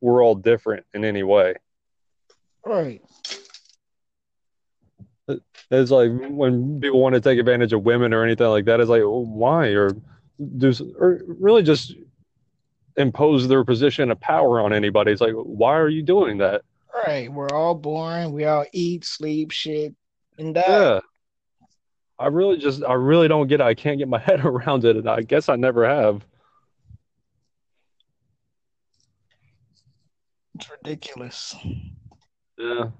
we're 0.00 0.24
all 0.24 0.34
different 0.34 0.86
in 0.94 1.04
any 1.04 1.22
way. 1.22 1.56
Right. 2.64 3.02
It's 5.28 5.90
like 5.90 6.10
when 6.10 6.80
people 6.80 7.02
want 7.02 7.14
to 7.14 7.20
take 7.20 7.38
advantage 7.38 7.74
of 7.74 7.82
women 7.82 8.14
or 8.14 8.24
anything 8.24 8.46
like 8.46 8.64
that. 8.64 8.80
It's 8.80 8.88
like 8.88 9.02
why 9.02 9.68
or 9.74 9.90
do 10.56 10.72
or 10.98 11.20
really 11.26 11.62
just 11.62 11.94
impose 12.96 13.46
their 13.46 13.62
position 13.62 14.10
of 14.10 14.18
power 14.20 14.60
on 14.60 14.72
anybody. 14.72 15.12
It's 15.12 15.20
like 15.20 15.34
why 15.34 15.76
are 15.76 15.90
you 15.90 16.02
doing 16.02 16.38
that? 16.38 16.62
Right. 16.94 17.32
We're 17.32 17.50
all 17.50 17.74
born. 17.74 18.32
We 18.32 18.44
all 18.44 18.64
eat, 18.72 19.04
sleep, 19.04 19.50
shit, 19.50 19.94
and 20.38 20.54
die. 20.54 20.62
Yeah. 20.66 21.00
I 22.18 22.28
really 22.28 22.58
just 22.58 22.84
I 22.84 22.92
really 22.94 23.26
don't 23.28 23.48
get 23.48 23.60
it. 23.60 23.64
I 23.64 23.74
can't 23.74 23.98
get 23.98 24.08
my 24.08 24.18
head 24.20 24.44
around 24.44 24.84
it 24.84 24.96
and 24.96 25.08
I 25.08 25.22
guess 25.22 25.48
I 25.48 25.56
never 25.56 25.86
have. 25.86 26.24
It's 30.54 30.70
ridiculous. 30.70 31.56
Yeah. 32.56 32.90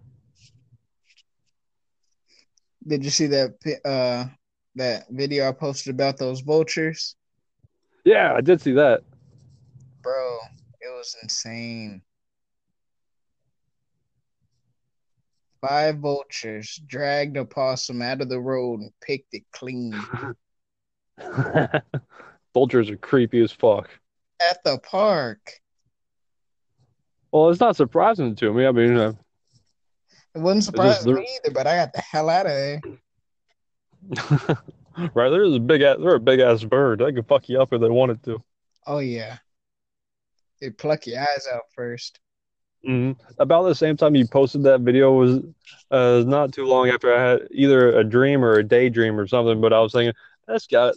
Did 2.87 3.05
you 3.05 3.11
see 3.11 3.27
that 3.29 3.55
uh 3.85 4.27
that 4.75 5.07
video 5.09 5.49
I 5.49 5.53
posted 5.53 5.95
about 5.95 6.19
those 6.19 6.41
vultures? 6.41 7.15
Yeah, 8.05 8.35
I 8.35 8.41
did 8.41 8.61
see 8.61 8.73
that. 8.73 9.03
Bro, 10.03 10.39
it 10.81 10.95
was 10.95 11.17
insane. 11.23 12.03
Five 15.67 15.99
vultures 16.01 16.79
dragged 16.87 17.37
a 17.39 17.45
possum 17.45 18.03
out 18.03 18.21
of 18.21 18.29
the 18.29 18.41
road 18.41 18.81
and 18.81 18.91
picked 19.01 19.33
it 19.35 19.45
clean 19.53 19.95
Vultures 22.55 22.91
are 22.91 22.97
creepy 22.97 23.43
as 23.43 23.51
fuck. 23.53 23.89
at 24.41 24.63
the 24.65 24.79
park. 24.79 25.41
Well, 27.33 27.51
it's 27.51 27.61
not 27.61 27.77
surprising 27.77 28.35
to 28.37 28.53
me. 28.53 28.67
I 28.67 28.73
mean, 28.73 28.97
uh, 28.97 29.13
It 30.35 30.39
wasn't 30.41 30.65
surprising 30.65 31.07
they're- 31.15 31.23
me 31.23 31.29
either, 31.45 31.55
but 31.55 31.67
I 31.67 31.77
got 31.77 31.93
the 31.93 32.01
hell 32.03 32.29
out 32.29 32.47
of 32.47 32.53
there. 32.53 32.81
right 35.15 35.31
there's 35.31 35.55
a 35.55 35.59
big 35.61 35.81
ass, 35.83 35.97
they're 35.99 36.17
a 36.17 36.21
big 36.21 36.41
ass 36.41 36.63
bird. 36.63 36.99
They 37.01 37.13
could 37.13 37.27
fuck 37.27 37.49
you 37.49 37.61
up 37.61 37.73
if 37.73 37.81
they 37.81 37.89
wanted 37.89 38.23
to. 38.25 38.43
Oh 38.87 38.99
yeah. 38.99 39.39
They 40.61 40.71
pluck 40.71 41.07
your 41.07 41.21
eyes 41.21 41.49
out 41.53 41.63
first. 41.75 42.21
Hmm 42.85 43.13
About 43.39 43.65
the 43.65 43.75
same 43.75 43.97
time 43.97 44.15
you 44.15 44.27
posted 44.27 44.63
that 44.65 44.81
video 44.81 45.13
was 45.13 45.41
uh, 45.91 46.23
not 46.27 46.53
too 46.53 46.67
long 46.67 46.89
after 46.89 47.15
I 47.15 47.23
had 47.23 47.49
either 47.51 47.99
a 47.99 48.05
dream 48.05 48.45
or 48.45 48.55
a 48.55 48.65
daydream 48.65 49.19
or 49.19 49.27
something. 49.27 49.61
But 49.61 49.73
I 49.73 49.81
was 49.81 49.93
thinking 49.93 50.15
that's 50.47 50.67
got 50.67 50.95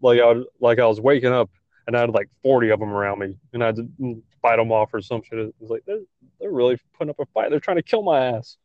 like 0.00 0.20
I 0.20 0.32
was, 0.32 0.46
like 0.60 0.78
I 0.78 0.86
was 0.86 1.00
waking 1.00 1.32
up 1.32 1.50
and 1.86 1.96
I 1.96 2.00
had 2.00 2.10
like 2.10 2.28
forty 2.42 2.70
of 2.70 2.80
them 2.80 2.90
around 2.90 3.18
me, 3.18 3.36
and 3.52 3.62
I 3.62 3.66
had 3.66 3.76
to 3.76 4.22
fight 4.42 4.56
them 4.56 4.72
off 4.72 4.90
or 4.92 5.00
some 5.00 5.22
shit. 5.22 5.38
It 5.38 5.54
was 5.58 5.70
like 5.70 5.84
they're, 5.86 6.00
they're 6.40 6.50
really 6.50 6.78
putting 6.96 7.10
up 7.10 7.18
a 7.18 7.26
fight. 7.26 7.50
They're 7.50 7.60
trying 7.60 7.78
to 7.78 7.82
kill 7.82 8.02
my 8.02 8.26
ass. 8.26 8.56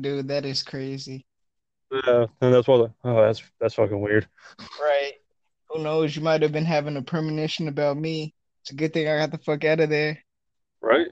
Dude, 0.00 0.28
that 0.28 0.44
is 0.44 0.62
crazy. 0.62 1.26
Yeah, 1.90 2.26
and 2.40 2.54
that's 2.54 2.68
what. 2.68 2.90
Oh, 3.04 3.22
that's 3.22 3.42
that's 3.60 3.74
fucking 3.74 4.00
weird. 4.00 4.26
Right. 4.80 5.14
Who 5.68 5.82
knows? 5.82 6.14
You 6.16 6.22
might 6.22 6.42
have 6.42 6.52
been 6.52 6.64
having 6.64 6.96
a 6.96 7.02
premonition 7.02 7.68
about 7.68 7.96
me. 7.96 8.34
It's 8.62 8.70
a 8.70 8.74
good 8.74 8.92
thing 8.92 9.08
I 9.08 9.18
got 9.18 9.30
the 9.30 9.38
fuck 9.38 9.64
out 9.64 9.80
of 9.80 9.90
there. 9.90 10.18
Right? 10.80 11.08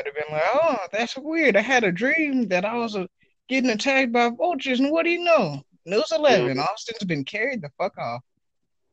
Might 0.00 0.06
have 0.06 0.14
been 0.14 0.34
like, 0.34 0.42
oh, 0.54 0.76
that's 0.92 1.14
weird. 1.18 1.56
I 1.56 1.60
had 1.60 1.84
a 1.84 1.92
dream 1.92 2.48
that 2.48 2.64
I 2.64 2.74
was 2.74 2.96
uh, 2.96 3.04
getting 3.50 3.68
attacked 3.68 4.12
by 4.12 4.30
vultures, 4.30 4.80
and 4.80 4.90
what 4.90 5.02
do 5.02 5.10
you 5.10 5.22
know? 5.22 5.60
News 5.84 6.10
11, 6.10 6.58
Austin's 6.58 7.04
been 7.04 7.22
carried 7.22 7.60
the 7.60 7.68
fuck 7.76 7.98
off. 7.98 8.22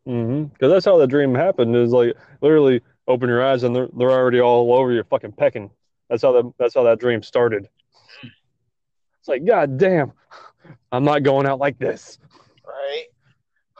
Mm-hmm. 0.05 0.45
Because 0.45 0.69
that's 0.69 0.85
how 0.85 0.97
the 0.97 1.07
dream 1.07 1.33
happened. 1.33 1.73
Is 1.77 1.91
like 1.91 2.13
literally 2.41 2.81
open 3.07 3.29
your 3.29 3.41
eyes 3.41 3.63
and 3.63 3.73
they're 3.73 3.87
they're 3.97 4.11
already 4.11 4.41
all 4.41 4.73
over 4.73 4.91
you, 4.91 5.01
fucking 5.09 5.31
pecking. 5.31 5.69
That's 6.09 6.23
how 6.23 6.33
that 6.33 6.51
that's 6.59 6.75
how 6.75 6.83
that 6.83 6.99
dream 6.99 7.23
started. 7.23 7.69
It's 8.23 9.29
like, 9.29 9.45
God 9.45 9.77
damn, 9.77 10.11
I'm 10.91 11.05
not 11.05 11.23
going 11.23 11.47
out 11.47 11.59
like 11.59 11.79
this. 11.79 12.19
Right? 12.65 13.05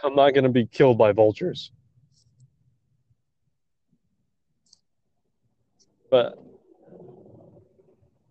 I'm 0.01 0.15
not 0.15 0.33
gonna 0.33 0.47
be 0.47 0.65
killed 0.65 0.97
by 0.97 1.11
vultures. 1.11 1.71
But 6.09 6.46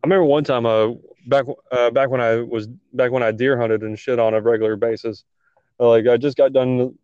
remember 0.07 0.25
one 0.25 0.45
time, 0.45 0.66
uh, 0.66 0.92
back 1.27 1.45
uh, 1.73 1.90
back 1.90 2.11
when 2.11 2.21
I 2.21 2.37
was 2.37 2.69
back 2.92 3.11
when 3.11 3.23
I 3.23 3.33
deer 3.33 3.59
hunted 3.59 3.83
and 3.83 3.99
shit 3.99 4.19
on 4.19 4.35
a 4.35 4.40
regular 4.40 4.77
basis. 4.77 5.25
uh, 5.81 5.88
Like 5.88 6.07
I 6.07 6.16
just 6.16 6.37
got 6.37 6.53
done, 6.53 6.97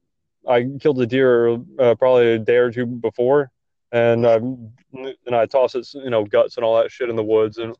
I 0.48 0.68
killed 0.80 1.00
a 1.00 1.06
deer 1.06 1.58
uh, 1.78 1.94
probably 1.96 2.34
a 2.34 2.38
day 2.38 2.56
or 2.56 2.70
two 2.70 2.86
before, 2.86 3.50
and 3.90 4.26
I 4.26 4.34
and 4.36 5.34
I 5.34 5.46
tossed 5.46 5.74
its 5.74 5.94
you 5.94 6.10
know 6.10 6.24
guts 6.24 6.56
and 6.56 6.64
all 6.64 6.80
that 6.80 6.90
shit 6.90 7.10
in 7.10 7.16
the 7.16 7.24
woods 7.24 7.58
and 7.58 7.76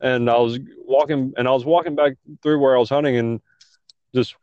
and 0.00 0.30
I 0.30 0.36
was 0.36 0.58
walking 0.78 1.32
and 1.36 1.48
I 1.48 1.52
was 1.52 1.64
walking 1.64 1.94
back 1.94 2.14
through 2.42 2.60
where 2.60 2.76
I 2.76 2.78
was 2.78 2.90
hunting 2.90 3.16
and 3.16 3.40
just 4.14 4.34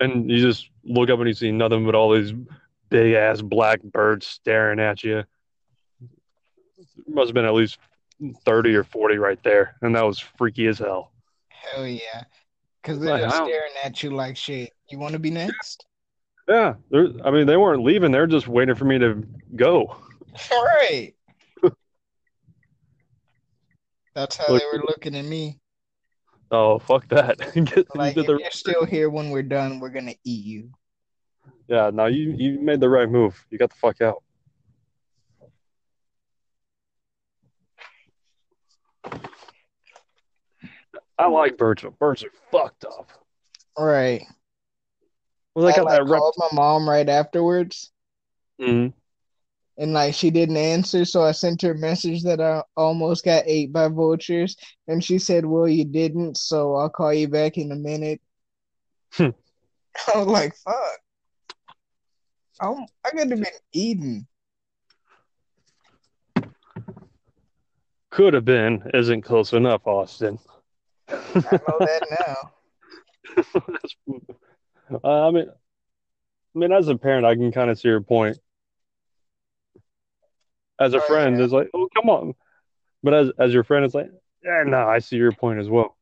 and 0.00 0.30
you 0.30 0.40
just 0.40 0.68
look 0.84 1.10
up 1.10 1.18
and 1.20 1.28
you 1.28 1.34
see 1.34 1.52
nothing 1.52 1.84
but 1.84 1.94
all 1.94 2.12
these 2.12 2.32
big 2.92 3.14
ass 3.14 3.40
black 3.42 3.82
birds 3.82 4.26
staring 4.26 4.78
at 4.78 5.02
you. 5.02 5.24
There 6.00 7.14
must 7.14 7.28
have 7.28 7.34
been 7.34 7.44
at 7.44 7.54
least 7.54 7.78
30 8.44 8.74
or 8.76 8.84
40 8.84 9.18
right 9.18 9.42
there. 9.42 9.76
And 9.82 9.94
that 9.96 10.04
was 10.04 10.18
freaky 10.20 10.66
as 10.68 10.78
hell. 10.78 11.12
Hell 11.48 11.86
yeah. 11.86 12.24
Because 12.82 13.00
they're 13.00 13.12
Like, 13.12 13.22
just 13.22 13.34
I 13.34 13.38
don't- 13.38 13.48
staring 13.48 13.72
at 13.84 14.02
you 14.02 14.10
like 14.10 14.36
shit. 14.36 14.70
You 14.90 14.98
want 14.98 15.12
to 15.14 15.18
be 15.18 15.30
next? 15.30 15.86
Yeah. 16.48 16.74
They're, 16.90 17.08
I 17.24 17.30
mean, 17.30 17.46
they 17.46 17.56
weren't 17.56 17.82
leaving. 17.82 18.12
They're 18.12 18.26
just 18.26 18.48
waiting 18.48 18.74
for 18.74 18.84
me 18.84 18.98
to 18.98 19.24
go. 19.56 19.96
All 20.52 20.64
right. 20.64 21.14
That's 24.14 24.36
how 24.36 24.52
Look- 24.52 24.60
they 24.62 24.66
were 24.78 24.84
looking 24.86 25.16
at 25.16 25.24
me. 25.24 25.58
Oh, 26.50 26.78
fuck 26.78 27.08
that. 27.08 27.38
Get, 27.54 27.96
Like, 27.96 28.14
if 28.18 28.26
the, 28.26 28.36
you're 28.36 28.50
still 28.50 28.84
here 28.84 29.08
when 29.08 29.30
we're 29.30 29.42
done, 29.42 29.80
we're 29.80 29.88
gonna 29.88 30.14
eat 30.24 30.44
you. 30.44 30.70
Yeah, 31.72 31.90
no, 31.90 32.04
you 32.04 32.34
you 32.36 32.60
made 32.60 32.80
the 32.80 32.88
right 32.90 33.08
move. 33.08 33.46
You 33.48 33.56
got 33.56 33.70
the 33.70 33.76
fuck 33.76 34.02
out. 34.02 34.22
I 41.18 41.28
like 41.28 41.56
birds. 41.56 41.82
Birds 41.98 42.24
are 42.24 42.30
fucked 42.50 42.84
up. 42.84 43.08
Right. 43.78 44.22
Well, 45.54 45.64
they 45.64 45.72
got 45.72 45.86
like, 45.86 46.00
that. 46.00 46.04
Rep- 46.04 46.18
called 46.20 46.34
my 46.36 46.48
mom 46.52 46.86
right 46.86 47.08
afterwards. 47.08 47.90
hmm 48.60 48.88
and 49.78 49.94
like 49.94 50.12
she 50.12 50.30
didn't 50.30 50.58
answer 50.58 51.02
so 51.02 51.22
i 51.22 51.32
sent 51.32 51.62
her 51.62 51.72
a 51.72 51.78
message 51.78 52.22
that 52.22 52.42
i 52.42 52.62
almost 52.76 53.24
got 53.24 53.42
ate 53.46 53.72
by 53.72 53.88
vultures 53.88 54.54
and 54.86 55.02
she 55.02 55.18
said 55.18 55.46
well 55.46 55.66
you 55.66 55.82
didn't 55.82 56.36
so 56.36 56.76
i'll 56.76 56.90
call 56.90 57.14
you 57.14 57.26
back 57.26 57.56
in 57.56 57.72
a 57.72 57.74
minute 57.74 58.20
i 59.18 59.32
was 60.14 60.26
like 60.26 60.54
fuck 60.56 61.00
I'm, 62.60 62.86
I 63.04 63.10
could 63.10 63.30
have 63.30 63.40
been 63.40 63.46
eaten. 63.72 64.26
Could 68.10 68.34
have 68.34 68.44
been 68.44 68.90
isn't 68.94 69.22
close 69.22 69.52
enough, 69.52 69.86
Austin. 69.86 70.38
I 71.08 71.58
know 71.66 71.80
that 71.84 72.02
now. 72.10 72.52
Uh, 75.02 75.28
I 75.28 75.30
mean, 75.30 75.46
I 76.54 76.58
mean, 76.58 76.72
as 76.72 76.88
a 76.88 76.96
parent, 76.96 77.24
I 77.26 77.34
can 77.34 77.52
kind 77.52 77.70
of 77.70 77.78
see 77.78 77.88
your 77.88 78.00
point. 78.00 78.38
As 80.78 80.94
a 80.94 81.00
Oh, 81.00 81.06
friend, 81.06 81.38
yeah. 81.38 81.40
it's 81.40 81.52
like, 81.52 81.68
oh, 81.74 81.88
come 81.94 82.08
on. 82.10 82.34
But 83.02 83.14
as 83.14 83.30
as 83.38 83.52
your 83.54 83.64
friend, 83.64 83.84
it's 83.84 83.94
like, 83.94 84.10
yeah, 84.44 84.64
no, 84.66 84.86
I 84.88 84.98
see 84.98 85.16
your 85.16 85.32
point 85.32 85.60
as 85.60 85.68
well. 85.68 85.96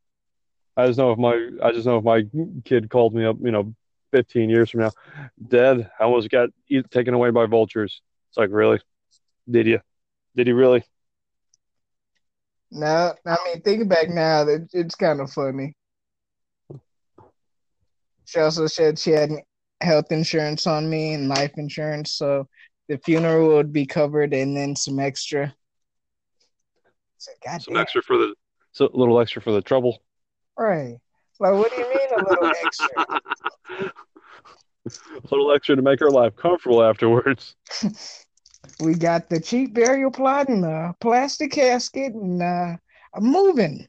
I 0.76 0.86
just 0.86 0.98
know 0.98 1.12
if 1.12 1.18
my, 1.18 1.50
I 1.62 1.72
just 1.72 1.86
know 1.86 1.98
if 1.98 2.04
my 2.04 2.24
kid 2.64 2.90
called 2.90 3.14
me 3.14 3.24
up, 3.24 3.36
you 3.40 3.50
know, 3.50 3.74
15 4.10 4.50
years 4.50 4.70
from 4.70 4.80
now, 4.80 4.90
Dad, 5.48 5.90
I 5.98 6.04
almost 6.04 6.30
got 6.30 6.50
taken 6.90 7.14
away 7.14 7.30
by 7.30 7.46
vultures. 7.46 8.02
It's 8.28 8.36
like, 8.36 8.50
really? 8.52 8.80
Did 9.50 9.66
you? 9.66 9.80
Did 10.36 10.46
he 10.46 10.52
really? 10.52 10.84
No, 12.70 13.12
I 13.26 13.36
mean, 13.44 13.62
thinking 13.62 13.88
back 13.88 14.08
now, 14.08 14.46
it's 14.72 14.94
kind 14.94 15.20
of 15.20 15.32
funny. 15.32 15.74
She 18.26 18.38
also 18.38 18.68
said 18.68 18.98
she 18.98 19.10
had 19.10 19.30
health 19.80 20.12
insurance 20.12 20.66
on 20.68 20.88
me 20.88 21.14
and 21.14 21.28
life 21.28 21.52
insurance, 21.56 22.12
so 22.12 22.46
the 22.88 22.98
funeral 22.98 23.48
would 23.48 23.72
be 23.72 23.86
covered 23.86 24.32
and 24.34 24.56
then 24.56 24.76
some 24.76 25.00
extra. 25.00 25.52
Said, 27.18 27.34
Some 27.60 27.74
damn. 27.74 27.82
extra 27.82 28.02
for 28.02 28.16
the, 28.16 28.34
so 28.72 28.88
a 28.92 28.96
little 28.96 29.20
extra 29.20 29.42
for 29.42 29.50
the 29.50 29.60
trouble. 29.60 30.00
Right. 30.56 30.94
Like, 31.40 31.54
what 31.54 31.70
do 31.70 31.78
you 31.80 31.88
mean 31.88 31.99
little 32.28 32.52
extra? 32.64 33.20
A 34.86 35.28
little 35.30 35.52
extra 35.52 35.76
to 35.76 35.82
make 35.82 36.00
her 36.00 36.10
life 36.10 36.34
comfortable 36.36 36.82
afterwards. 36.82 37.56
We 38.78 38.94
got 38.94 39.28
the 39.30 39.40
cheap 39.40 39.72
burial 39.74 40.10
plot 40.10 40.48
and 40.48 40.64
a 40.64 40.94
plastic 41.00 41.52
casket, 41.52 42.12
and 42.14 42.42
uh, 42.42 42.76
I'm 43.14 43.24
moving. 43.24 43.86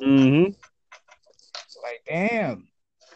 Mm-hmm. 0.00 0.52
It's 0.52 1.78
like, 1.82 2.02
damn, 2.06 2.68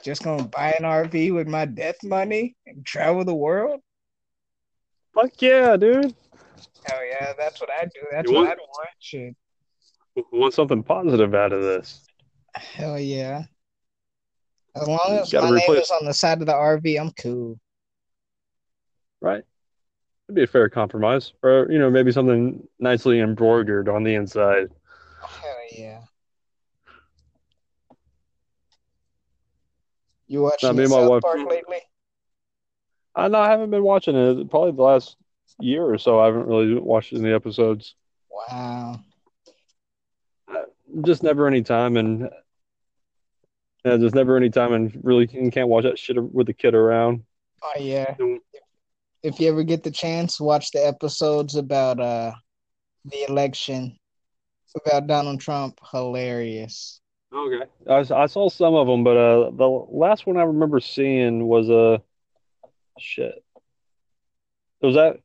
just 0.02 0.22
gonna 0.22 0.44
buy 0.44 0.72
an 0.78 0.84
RV 0.84 1.34
with 1.34 1.46
my 1.48 1.64
death 1.64 1.96
money 2.04 2.54
and 2.66 2.84
travel 2.86 3.24
the 3.24 3.34
world? 3.34 3.80
Fuck 5.14 5.40
yeah, 5.40 5.76
dude. 5.76 6.14
Hell 6.84 7.04
yeah, 7.10 7.32
that's 7.36 7.60
what 7.60 7.70
I 7.70 7.84
do. 7.84 8.00
That's 8.12 8.28
You 8.30 8.36
what 8.36 8.46
want- 8.46 8.50
I'd 8.52 8.58
want. 8.58 8.88
Shit. 8.98 9.36
Want 10.32 10.54
something 10.54 10.82
positive 10.82 11.34
out 11.34 11.52
of 11.52 11.62
this. 11.62 12.04
Hell 12.54 12.98
yeah. 12.98 13.44
As 14.80 14.88
long 14.88 15.18
as 15.18 15.32
my 15.32 15.50
name 15.50 15.70
is 15.76 15.90
on 15.90 16.04
the 16.04 16.12
side 16.14 16.40
of 16.40 16.46
the 16.46 16.52
RV, 16.54 17.00
I'm 17.00 17.10
cool. 17.12 17.58
Right? 19.20 19.44
It'd 20.28 20.34
be 20.36 20.42
a 20.44 20.46
fair 20.46 20.68
compromise. 20.68 21.32
Or, 21.42 21.66
you 21.70 21.78
know, 21.78 21.90
maybe 21.90 22.12
something 22.12 22.66
nicely 22.78 23.20
embroidered 23.20 23.88
on 23.88 24.04
the 24.04 24.14
inside. 24.14 24.68
Hell 25.22 25.56
yeah. 25.76 26.00
You 30.26 30.42
watching 30.42 30.68
Nah, 30.68 30.72
me 30.74 30.82
the 30.84 30.88
my 30.90 30.96
South 30.96 31.10
wife- 31.10 31.22
Park 31.22 31.48
lately? 31.48 31.78
I 33.14 33.28
know 33.28 33.38
I 33.38 33.48
haven't 33.50 33.70
been 33.70 33.82
watching 33.82 34.14
it. 34.14 34.50
Probably 34.50 34.72
the 34.72 34.82
last 34.82 35.16
year 35.58 35.82
or 35.82 35.98
so, 35.98 36.20
I 36.20 36.26
haven't 36.26 36.46
really 36.46 36.74
watched 36.74 37.12
any 37.12 37.32
episodes. 37.32 37.94
Wow. 38.30 39.00
Just 41.02 41.22
never 41.22 41.46
any 41.46 41.62
time, 41.62 41.96
and 41.96 42.30
yeah, 43.84 43.96
just 43.96 44.14
never 44.14 44.36
any 44.36 44.50
time, 44.50 44.72
and 44.72 44.98
really 45.02 45.28
you 45.32 45.50
can't 45.50 45.68
watch 45.68 45.84
that 45.84 45.98
shit 45.98 46.22
with 46.32 46.46
the 46.46 46.52
kid 46.52 46.74
around. 46.74 47.24
Oh 47.62 47.80
yeah. 47.80 48.14
If 49.22 49.40
you 49.40 49.48
ever 49.48 49.62
get 49.62 49.82
the 49.82 49.90
chance, 49.90 50.40
watch 50.40 50.70
the 50.70 50.86
episodes 50.86 51.56
about 51.56 52.00
uh 52.00 52.32
the 53.04 53.28
election 53.28 53.98
about 54.86 55.06
Donald 55.06 55.40
Trump. 55.40 55.78
Hilarious. 55.90 57.00
Okay. 57.34 57.64
I, 57.88 58.22
I 58.22 58.26
saw 58.26 58.48
some 58.48 58.74
of 58.74 58.86
them, 58.86 59.04
but 59.04 59.16
uh, 59.16 59.50
the 59.50 59.66
last 59.66 60.26
one 60.26 60.36
I 60.36 60.44
remember 60.44 60.80
seeing 60.80 61.46
was 61.46 61.68
uh, 61.68 61.98
shit. 62.98 63.42
Was 64.80 64.94
that 64.94 65.20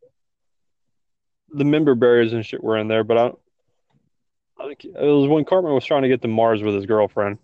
the 1.49 1.63
member 1.63 1.95
berries 1.95 2.33
and 2.33 2.45
shit 2.45 2.63
were 2.63 2.77
in 2.77 2.87
there? 2.87 3.03
But 3.03 3.17
I, 3.17 3.31
I 4.61 4.67
think 4.67 4.85
it 4.85 4.93
was 4.95 5.29
when 5.29 5.45
Cartman 5.45 5.73
was 5.73 5.85
trying 5.85 6.01
to 6.01 6.09
get 6.09 6.21
to 6.23 6.27
Mars 6.27 6.61
with 6.61 6.75
his 6.75 6.85
girlfriend. 6.85 7.37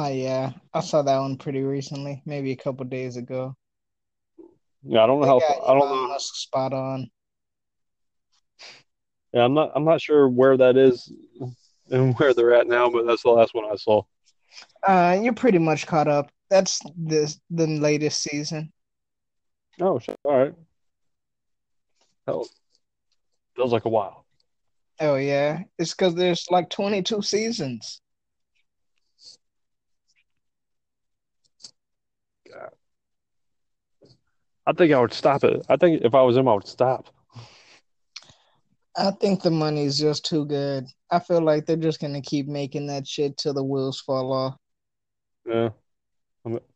Oh 0.00 0.06
yeah. 0.06 0.52
I 0.72 0.78
saw 0.78 1.02
that 1.02 1.18
one 1.18 1.36
pretty 1.36 1.62
recently, 1.62 2.22
maybe 2.24 2.52
a 2.52 2.56
couple 2.56 2.84
days 2.86 3.16
ago. 3.16 3.56
Yeah, 4.84 5.02
I 5.02 5.06
don't 5.08 5.20
know 5.20 5.40
They 5.40 5.44
how. 5.44 5.62
I 5.66 5.74
don't 5.74 5.88
know. 5.88 6.06
Musk 6.06 6.36
spot 6.36 6.72
on. 6.72 7.10
Yeah, 9.32 9.44
I'm 9.44 9.54
not. 9.54 9.72
I'm 9.74 9.84
not 9.84 10.00
sure 10.00 10.28
where 10.28 10.56
that 10.56 10.76
is 10.76 11.12
and 11.90 12.16
where 12.16 12.32
they're 12.32 12.54
at 12.54 12.68
now, 12.68 12.88
but 12.88 13.08
that's 13.08 13.24
the 13.24 13.30
last 13.30 13.54
one 13.54 13.64
I 13.64 13.74
saw. 13.74 14.02
Uh, 14.86 15.18
you're 15.20 15.32
pretty 15.32 15.58
much 15.58 15.88
caught 15.88 16.06
up. 16.06 16.30
That's 16.48 16.78
the 16.96 17.34
the 17.50 17.66
latest 17.66 18.22
season. 18.22 18.72
Oh. 19.80 20.00
All 20.24 20.38
right. 20.38 20.54
Hell, 22.24 22.46
feels 23.56 23.72
like 23.72 23.84
a 23.84 23.88
while. 23.88 24.24
Oh 25.00 25.16
yeah, 25.16 25.64
it's 25.76 25.92
because 25.92 26.14
there's 26.14 26.46
like 26.52 26.70
22 26.70 27.20
seasons. 27.20 28.00
I 34.68 34.72
think 34.74 34.92
I 34.92 35.00
would 35.00 35.14
stop 35.14 35.44
it. 35.44 35.64
I 35.70 35.76
think 35.78 36.02
if 36.02 36.14
I 36.14 36.20
was 36.20 36.36
him, 36.36 36.46
I 36.46 36.52
would 36.52 36.68
stop. 36.68 37.06
I 38.94 39.12
think 39.12 39.42
the 39.42 39.50
money's 39.50 39.98
just 39.98 40.26
too 40.26 40.44
good. 40.44 40.84
I 41.10 41.20
feel 41.20 41.40
like 41.40 41.64
they're 41.64 41.76
just 41.76 42.00
gonna 42.00 42.20
keep 42.20 42.46
making 42.48 42.86
that 42.88 43.06
shit 43.06 43.38
till 43.38 43.54
the 43.54 43.64
wheels 43.64 43.98
fall 44.00 44.30
off, 44.30 44.56
Yeah. 45.46 45.70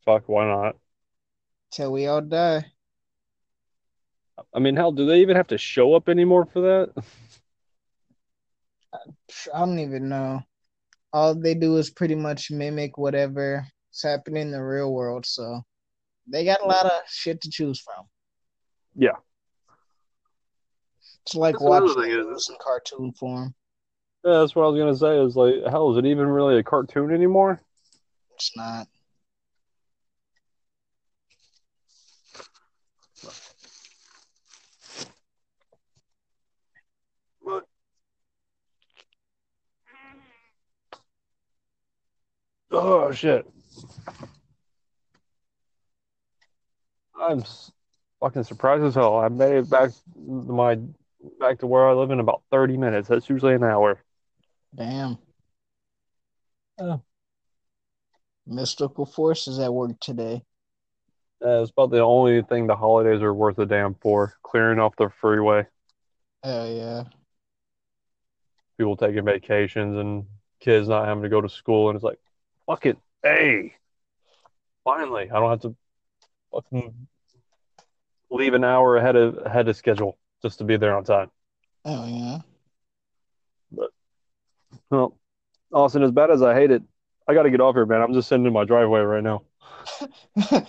Fuck, 0.07 0.27
why 0.29 0.47
not? 0.47 0.77
till 1.71 1.93
we 1.93 2.07
all 2.07 2.21
die. 2.23 2.65
I 4.55 4.59
mean, 4.59 4.75
hell, 4.77 4.93
do 4.93 5.05
they 5.07 5.21
even 5.21 5.37
have 5.37 5.49
to 5.49 5.59
show 5.59 5.95
up 5.95 6.09
anymore 6.09 6.47
for 6.47 6.61
that? 6.61 7.05
I 9.55 9.59
don't 9.59 9.79
even 9.79 10.09
know. 10.09 10.43
All 11.13 11.35
they 11.35 11.55
do 11.55 11.77
is 11.77 11.91
pretty 11.91 12.15
much 12.15 12.51
mimic 12.51 12.97
whatever's 12.97 13.65
happening 14.03 14.43
in 14.43 14.51
the 14.53 14.63
real 14.63 14.93
world, 14.93 15.27
so 15.27 15.63
they 16.27 16.45
got 16.45 16.63
a 16.63 16.67
lot 16.67 16.87
of 16.87 16.93
shit 17.09 17.41
to 17.43 17.51
choose 17.51 17.81
from. 17.81 18.07
Yeah. 18.95 19.17
It's 21.25 21.35
like 21.35 21.55
That's 21.55 21.65
watching 21.65 21.95
thing, 22.03 22.11
it 22.11 22.19
isn't 22.19 22.33
it? 22.33 22.49
in 22.51 22.57
cartoon 22.61 23.13
form. 23.13 23.55
Yeah, 24.25 24.41
that's 24.41 24.55
what 24.55 24.65
I 24.65 24.69
was 24.69 24.79
gonna 24.79 24.97
say. 24.97 25.21
Is 25.25 25.37
like, 25.37 25.55
hell, 25.71 25.93
is 25.93 25.99
it 25.99 26.07
even 26.07 26.27
really 26.29 26.59
a 26.59 26.63
cartoon 26.63 27.13
anymore? 27.13 27.61
It's 28.35 28.57
not. 28.57 28.89
What? 37.41 37.67
Oh 42.71 43.13
shit! 43.13 43.47
I'm 47.23 47.45
fucking 48.21 48.43
surprised 48.45 48.85
as 48.85 48.95
hell. 48.95 49.19
I 49.19 49.29
made 49.29 49.57
it 49.57 49.71
back 49.71 49.91
to 49.91 50.21
my 50.53 50.79
back 51.39 51.61
to 51.61 51.67
where 51.67 51.89
I 51.89 51.93
live 51.93 52.11
in 52.11 52.21
about 52.21 52.43
30 52.51 52.77
minutes. 52.77 53.09
That's 53.09 53.31
usually 53.31 53.55
an 53.55 53.65
hour. 53.65 54.03
Damn. 54.75 55.19
Oh. 56.79 57.03
Mystical 58.47 59.07
forces 59.07 59.59
at 59.59 59.73
work 59.73 59.99
today. 60.01 60.43
Uh, 61.45 61.63
it's 61.63 61.71
about 61.71 61.91
the 61.91 62.01
only 62.01 62.43
thing 62.43 62.67
the 62.67 62.77
holidays 62.77 63.21
are 63.23 63.35
worth 63.35 63.59
a 63.59 63.67
damn 63.67 63.95
for. 63.95 64.35
Clearing 64.43 64.79
off 64.79 64.97
the 64.97 65.11
freeway, 65.21 65.67
Hell 66.43 66.69
yeah. 66.71 67.05
people 68.79 68.97
taking 68.97 69.25
vacations, 69.25 69.97
and 69.97 70.27
kids 70.61 70.89
not 70.89 71.07
having 71.07 71.23
to 71.23 71.29
go 71.29 71.41
to 71.41 71.49
school. 71.49 71.89
And 71.89 71.97
it's 71.97 72.05
like, 72.05 72.19
fuck 72.67 72.87
it, 72.87 72.97
hey, 73.23 73.75
finally, 74.85 75.31
I 75.31 75.35
don't 75.41 75.51
have 75.51 75.61
to 75.63 75.77
fucking 76.53 76.95
leave 78.31 78.55
an 78.55 78.65
hour 78.65 78.97
ahead 78.97 79.17
of 79.17 79.39
ahead 79.45 79.69
of 79.69 79.77
schedule 79.77 80.19
just 80.43 80.59
to 80.59 80.65
be 80.65 80.77
there 80.77 80.97
on 80.97 81.05
time. 81.05 81.31
Oh 81.85 82.07
yeah. 82.07 82.39
But 83.71 83.91
well, 84.91 85.19
Austin, 85.73 86.03
as 86.03 86.11
bad 86.11 86.31
as 86.31 86.43
I 86.43 86.55
hate 86.55 86.71
it, 86.71 86.83
I 87.27 87.35
got 87.35 87.45
to 87.45 87.51
get 87.51 87.61
off 87.61 87.75
here, 87.75 87.87
man. 87.87 88.03
I'm 88.03 88.13
just 88.13 88.29
sitting 88.29 88.47
in 88.47 88.53
my 88.53 88.65
driveway 88.65 89.01
right 89.01 89.23
now. 89.23 89.43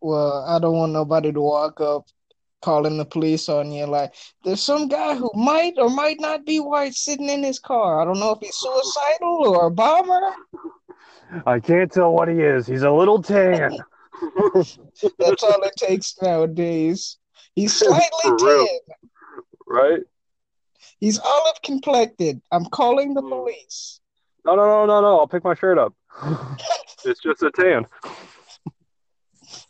well, 0.00 0.44
I 0.46 0.58
don't 0.58 0.76
want 0.76 0.92
nobody 0.92 1.32
to 1.32 1.40
walk 1.40 1.80
up 1.80 2.06
calling 2.60 2.98
the 2.98 3.04
police 3.04 3.48
on 3.48 3.70
you. 3.70 3.86
Like, 3.86 4.14
there's 4.44 4.62
some 4.62 4.88
guy 4.88 5.14
who 5.14 5.30
might 5.34 5.74
or 5.78 5.88
might 5.88 6.20
not 6.20 6.44
be 6.44 6.60
white 6.60 6.94
sitting 6.94 7.28
in 7.28 7.42
his 7.42 7.58
car. 7.58 8.00
I 8.00 8.04
don't 8.04 8.18
know 8.18 8.32
if 8.32 8.40
he's 8.40 8.56
suicidal 8.56 9.48
or 9.48 9.66
a 9.66 9.70
bomber. 9.70 10.34
I 11.46 11.60
can't 11.60 11.90
tell 11.92 12.12
what 12.12 12.28
he 12.28 12.40
is. 12.40 12.66
He's 12.66 12.82
a 12.82 12.90
little 12.90 13.22
tan. 13.22 13.78
That's 15.18 15.42
all 15.42 15.62
it 15.62 15.76
takes 15.76 16.14
nowadays. 16.20 17.18
He's 17.54 17.76
slightly 17.78 18.36
tan. 18.38 18.66
Right? 19.66 20.00
He's 21.00 21.18
olive 21.18 21.62
complected. 21.62 22.40
I'm 22.50 22.64
calling 22.66 23.14
the 23.14 23.22
hmm. 23.22 23.28
police. 23.28 24.00
No, 24.44 24.54
no, 24.54 24.66
no, 24.66 24.86
no, 24.86 25.00
no. 25.00 25.18
I'll 25.18 25.28
pick 25.28 25.44
my 25.44 25.54
shirt 25.54 25.78
up. 25.78 25.94
it's 27.04 27.20
just 27.20 27.42
a 27.42 27.50
tan. 27.50 27.86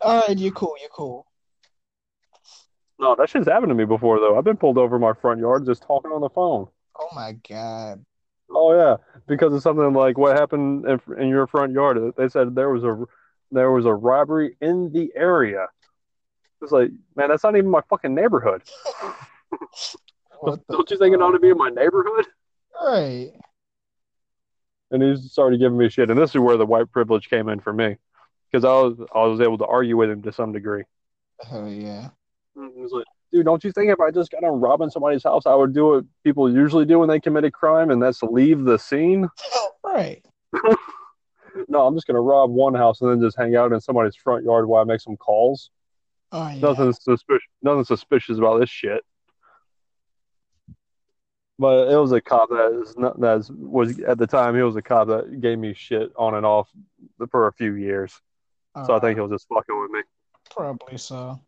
All 0.00 0.22
right, 0.26 0.38
you're 0.38 0.52
cool. 0.52 0.74
You're 0.80 0.90
cool. 0.90 1.26
No, 3.00 3.14
that 3.16 3.28
shit's 3.28 3.46
happened 3.46 3.70
to 3.70 3.74
me 3.74 3.84
before 3.84 4.18
though. 4.20 4.37
I've 4.37 4.44
been 4.44 4.56
pulled 4.56 4.78
over 4.78 4.96
in 4.96 5.02
my 5.02 5.12
front 5.12 5.40
yard 5.40 5.66
just 5.66 5.82
talking 5.82 6.11
on 6.11 6.20
the 6.20 6.30
phone. 6.30 6.66
Oh 6.98 7.08
my 7.14 7.32
god. 7.48 8.04
Oh 8.50 8.74
yeah, 8.74 8.96
because 9.26 9.52
of 9.52 9.62
something 9.62 9.92
like 9.92 10.18
what 10.18 10.37
happened 10.37 10.87
in, 10.87 11.00
in 11.18 11.28
your 11.28 11.46
front 11.46 11.72
yard. 11.72 11.98
They 12.16 12.28
said 12.28 12.54
there 12.54 12.70
was 12.70 12.84
a 12.84 13.04
there 13.50 13.70
was 13.70 13.87
a 13.87 13.94
robbery 13.94 14.56
in 14.61 14.92
the 14.92 15.11
area. 15.14 15.66
It's 16.62 16.72
like, 16.72 16.90
man, 17.14 17.28
that's 17.28 17.44
not 17.44 17.56
even 17.56 17.70
my 17.70 17.82
fucking 17.88 18.14
neighborhood. 18.14 18.62
Don't 20.44 20.90
you 20.90 20.98
think 20.98 21.14
it 21.14 21.22
ought 21.22 21.32
to 21.32 21.38
be 21.38 21.50
in 21.50 21.58
my 21.58 21.70
neighborhood? 21.70 22.26
Right. 22.82 23.32
And 24.90 25.02
he 25.02 25.16
started 25.16 25.61
giving 25.61 25.78
me 25.78 25.88
shit, 25.88 26.11
and 26.11 26.18
this 26.18 26.30
is 26.30 26.40
where 26.40 26.56
the 26.56 26.66
white 26.66 26.90
privilege 26.90 27.28
came 27.28 27.48
in 27.48 27.61
for 27.61 27.72
me, 27.72 27.96
because 28.50 28.64
I 28.64 28.72
was 28.72 28.98
I 29.14 29.24
was 29.24 29.40
able 29.40 29.58
to 29.58 29.66
argue 29.66 29.96
with 29.96 30.11
him 30.11 30.22
to 30.22 30.32
some 30.32 30.52
degree. 30.52 30.84
Oh 31.50 31.68
yeah. 31.68 32.08
He 32.54 32.80
was 32.80 32.92
like, 32.92 33.04
dude, 33.32 33.44
don't 33.44 33.62
you 33.62 33.70
think 33.72 33.90
if 33.90 34.00
I 34.00 34.11
just 34.11 34.30
got 34.30 34.44
on 34.44 34.61
robbing 34.61 34.90
somebody's 34.90 35.24
house, 35.24 35.46
I 35.46 35.54
would 35.54 35.74
do 35.74 35.87
what 35.87 36.04
people 36.24 36.52
usually 36.52 36.87
do 36.87 36.98
when 36.98 37.08
they 37.08 37.20
commit 37.20 37.44
a 37.44 37.50
crime, 37.50 37.90
and 37.90 38.02
that's 38.02 38.22
leave 38.22 38.64
the 38.64 38.78
scene? 38.78 39.28
Right. 39.84 40.22
no, 41.68 41.87
I'm 41.87 41.94
just 41.94 42.07
gonna 42.07 42.21
rob 42.21 42.51
one 42.51 42.75
house 42.75 43.01
and 43.01 43.11
then 43.11 43.21
just 43.21 43.37
hang 43.37 43.57
out 43.57 43.73
in 43.73 43.81
somebody's 43.81 44.16
front 44.16 44.44
yard 44.44 44.66
while 44.66 44.83
I 44.83 44.85
make 44.85 45.01
some 45.01 45.16
calls. 45.16 45.71
Oh, 46.33 46.49
yeah. 46.49 46.61
Nothing 46.61 46.92
suspicious. 46.92 47.49
Nothing 47.62 47.85
suspicious 47.85 48.38
about 48.38 48.61
this 48.61 48.71
shit. 48.71 49.03
But 51.59 51.88
it 51.88 51.97
was 51.97 52.12
a 52.12 52.21
cop 52.21 52.51
that 52.51 52.81
is 52.83 52.97
not, 52.97 53.18
that 53.21 53.51
was 53.51 53.99
at 54.01 54.18
the 54.18 54.27
time 54.27 54.55
he 54.55 54.62
was 54.62 54.77
a 54.77 54.83
cop 54.83 55.09
that 55.09 55.40
gave 55.40 55.59
me 55.59 55.75
shit 55.75 56.12
on 56.16 56.35
and 56.35 56.47
off 56.47 56.68
for 57.31 57.49
a 57.49 57.53
few 57.53 57.75
years. 57.75 58.12
so 58.87 58.94
I 58.94 59.01
think 59.01 59.16
he 59.16 59.21
was 59.21 59.33
just 59.33 59.49
fucking 59.49 59.81
with 59.81 59.90
me. 59.90 60.01
Probably 60.51 60.99
so. 60.99 61.40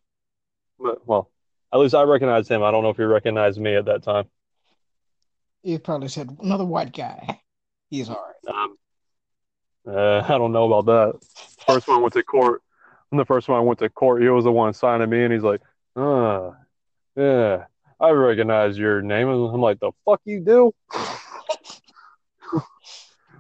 But 0.80 1.06
well, 1.06 1.30
at 1.72 1.78
least 1.78 1.94
I 1.94 2.02
recognized 2.02 2.50
him. 2.50 2.62
I 2.62 2.70
don't 2.70 2.82
know 2.82 2.90
if 2.90 2.96
he 2.96 3.04
recognized 3.04 3.60
me 3.60 3.76
at 3.76 3.84
that 3.84 4.02
time. 4.02 4.24
He 5.62 5.78
probably 5.78 6.08
said 6.08 6.36
another 6.40 6.64
white 6.64 6.92
guy. 6.92 7.40
He's 7.90 8.08
all 8.08 8.16
right. 8.16 8.54
Um, 8.54 8.76
uh, 9.90 10.24
I 10.28 10.38
don't 10.38 10.52
know 10.52 10.72
about 10.72 10.86
that. 10.86 11.20
First 11.66 11.88
one 11.88 12.02
went 12.02 12.14
to 12.14 12.22
court. 12.22 12.62
And 13.10 13.18
the 13.18 13.24
first 13.24 13.48
one 13.48 13.58
I 13.58 13.62
went 13.62 13.80
to 13.80 13.88
court, 13.88 14.22
he 14.22 14.28
was 14.28 14.44
the 14.44 14.52
one 14.52 14.72
signing 14.72 15.10
me, 15.10 15.24
and 15.24 15.32
he's 15.32 15.42
like, 15.42 15.60
"Uh, 15.96 16.52
yeah, 17.16 17.64
I 17.98 18.10
recognize 18.10 18.78
your 18.78 19.02
name." 19.02 19.28
And 19.28 19.52
I'm 19.52 19.60
like, 19.60 19.80
"The 19.80 19.90
fuck 20.04 20.20
you 20.24 20.40
do?" 20.40 20.72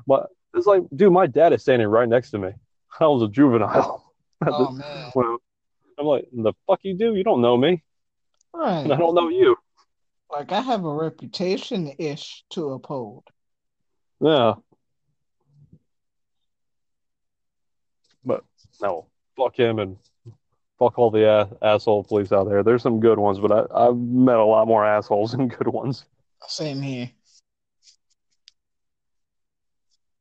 but 0.06 0.28
it's 0.54 0.66
like, 0.66 0.82
dude, 0.94 1.12
my 1.12 1.28
dad 1.28 1.52
is 1.52 1.62
standing 1.62 1.86
right 1.86 2.08
next 2.08 2.32
to 2.32 2.38
me. 2.38 2.50
I 2.98 3.06
was 3.06 3.22
a 3.22 3.28
juvenile. 3.28 4.06
Oh 4.42 4.70
man. 4.72 5.12
I'm 5.98 6.06
like, 6.06 6.26
"The 6.32 6.54
fuck 6.66 6.80
you 6.82 6.94
do? 6.94 7.14
You 7.14 7.22
don't 7.22 7.42
know 7.42 7.58
me." 7.58 7.82
Right. 8.54 8.84
And 8.84 8.90
I 8.90 8.96
don't 8.96 9.14
know 9.14 9.28
you. 9.28 9.54
Like 10.30 10.50
I 10.50 10.62
have 10.62 10.86
a 10.86 10.90
reputation 10.94 11.92
ish 11.98 12.42
to 12.52 12.70
uphold. 12.70 13.24
Yeah. 14.18 14.54
But 18.24 18.44
no, 18.80 19.06
fuck 19.36 19.58
him 19.58 19.78
and 19.78 19.96
fuck 20.78 20.98
all 20.98 21.10
the 21.10 21.26
ass- 21.26 21.52
asshole 21.62 22.04
police 22.04 22.32
out 22.32 22.48
there. 22.48 22.62
There's 22.62 22.82
some 22.82 23.00
good 23.00 23.18
ones, 23.18 23.38
but 23.38 23.52
I, 23.52 23.88
I've 23.88 23.96
met 23.96 24.36
a 24.36 24.44
lot 24.44 24.66
more 24.66 24.84
assholes 24.84 25.32
than 25.36 25.48
good 25.48 25.68
ones. 25.68 26.04
Same 26.46 26.82
here. 26.82 27.10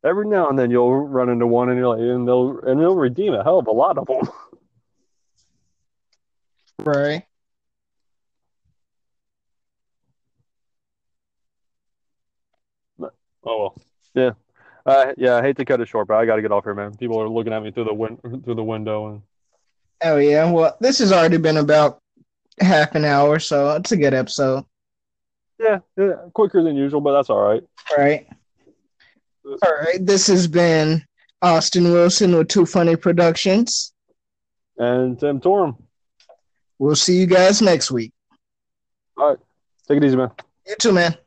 Every 0.04 0.28
now 0.28 0.48
and 0.48 0.58
then 0.58 0.72
you'll 0.72 0.96
run 0.96 1.30
into 1.30 1.46
one, 1.46 1.70
and 1.70 1.78
you're 1.78 1.90
like, 1.90 2.00
and 2.00 2.26
they'll 2.26 2.60
and 2.60 2.80
they'll 2.80 2.96
redeem 2.96 3.34
a 3.34 3.44
hell 3.44 3.60
of 3.60 3.68
a 3.68 3.72
lot 3.72 3.98
of 3.98 4.08
them. 4.08 4.22
Right. 6.86 7.24
Oh 13.02 13.10
well, 13.44 13.76
yeah, 14.14 14.32
uh, 14.90 15.14
yeah. 15.18 15.36
I 15.38 15.42
hate 15.42 15.58
to 15.58 15.66
cut 15.66 15.82
it 15.82 15.88
short, 15.88 16.08
but 16.08 16.16
I 16.18 16.26
got 16.26 16.38
to 16.38 16.42
get 16.42 16.52
off 16.52 16.64
here, 16.64 16.74
man. 16.74 16.96
People 16.96 17.22
are 17.22 17.30
looking 17.30 17.54
at 17.54 17.64
me 17.64 17.72
through 17.72 17.86
the 17.86 17.94
win- 17.94 18.18
through 18.18 18.56
the 18.56 18.64
window, 18.64 19.08
and 19.08 19.22
oh 20.04 20.18
yeah. 20.18 20.50
Well, 20.52 20.76
this 20.80 21.00
has 21.00 21.12
already 21.12 21.38
been 21.38 21.58
about 21.58 22.02
half 22.60 22.96
an 22.96 23.06
hour, 23.06 23.40
so 23.40 23.76
it's 23.76 23.92
a 23.92 23.98
good 23.98 24.14
episode. 24.14 24.66
Yeah, 25.60 25.80
yeah 25.98 26.14
quicker 26.34 26.64
than 26.64 26.76
usual, 26.76 27.02
but 27.02 27.14
that's 27.14 27.30
all 27.30 27.42
right. 27.42 27.64
All 27.92 28.04
right. 28.04 28.28
All 29.46 29.76
right. 29.82 30.06
This 30.06 30.28
has 30.28 30.48
been 30.48 31.04
Austin 31.42 31.86
Wilson 31.92 32.36
with 32.36 32.48
Two 32.48 32.66
Funny 32.66 32.96
Productions 32.96 33.94
and 34.78 35.20
Tim 35.20 35.40
Torm. 35.40 35.78
We'll 36.78 36.96
see 36.96 37.20
you 37.20 37.26
guys 37.26 37.62
next 37.62 37.92
week. 37.92 38.14
All 39.18 39.30
right. 39.30 39.38
Take 39.88 39.98
it 39.98 40.04
easy, 40.06 40.16
man. 40.16 40.32
You 40.66 40.76
too, 40.80 40.94
man. 40.94 41.18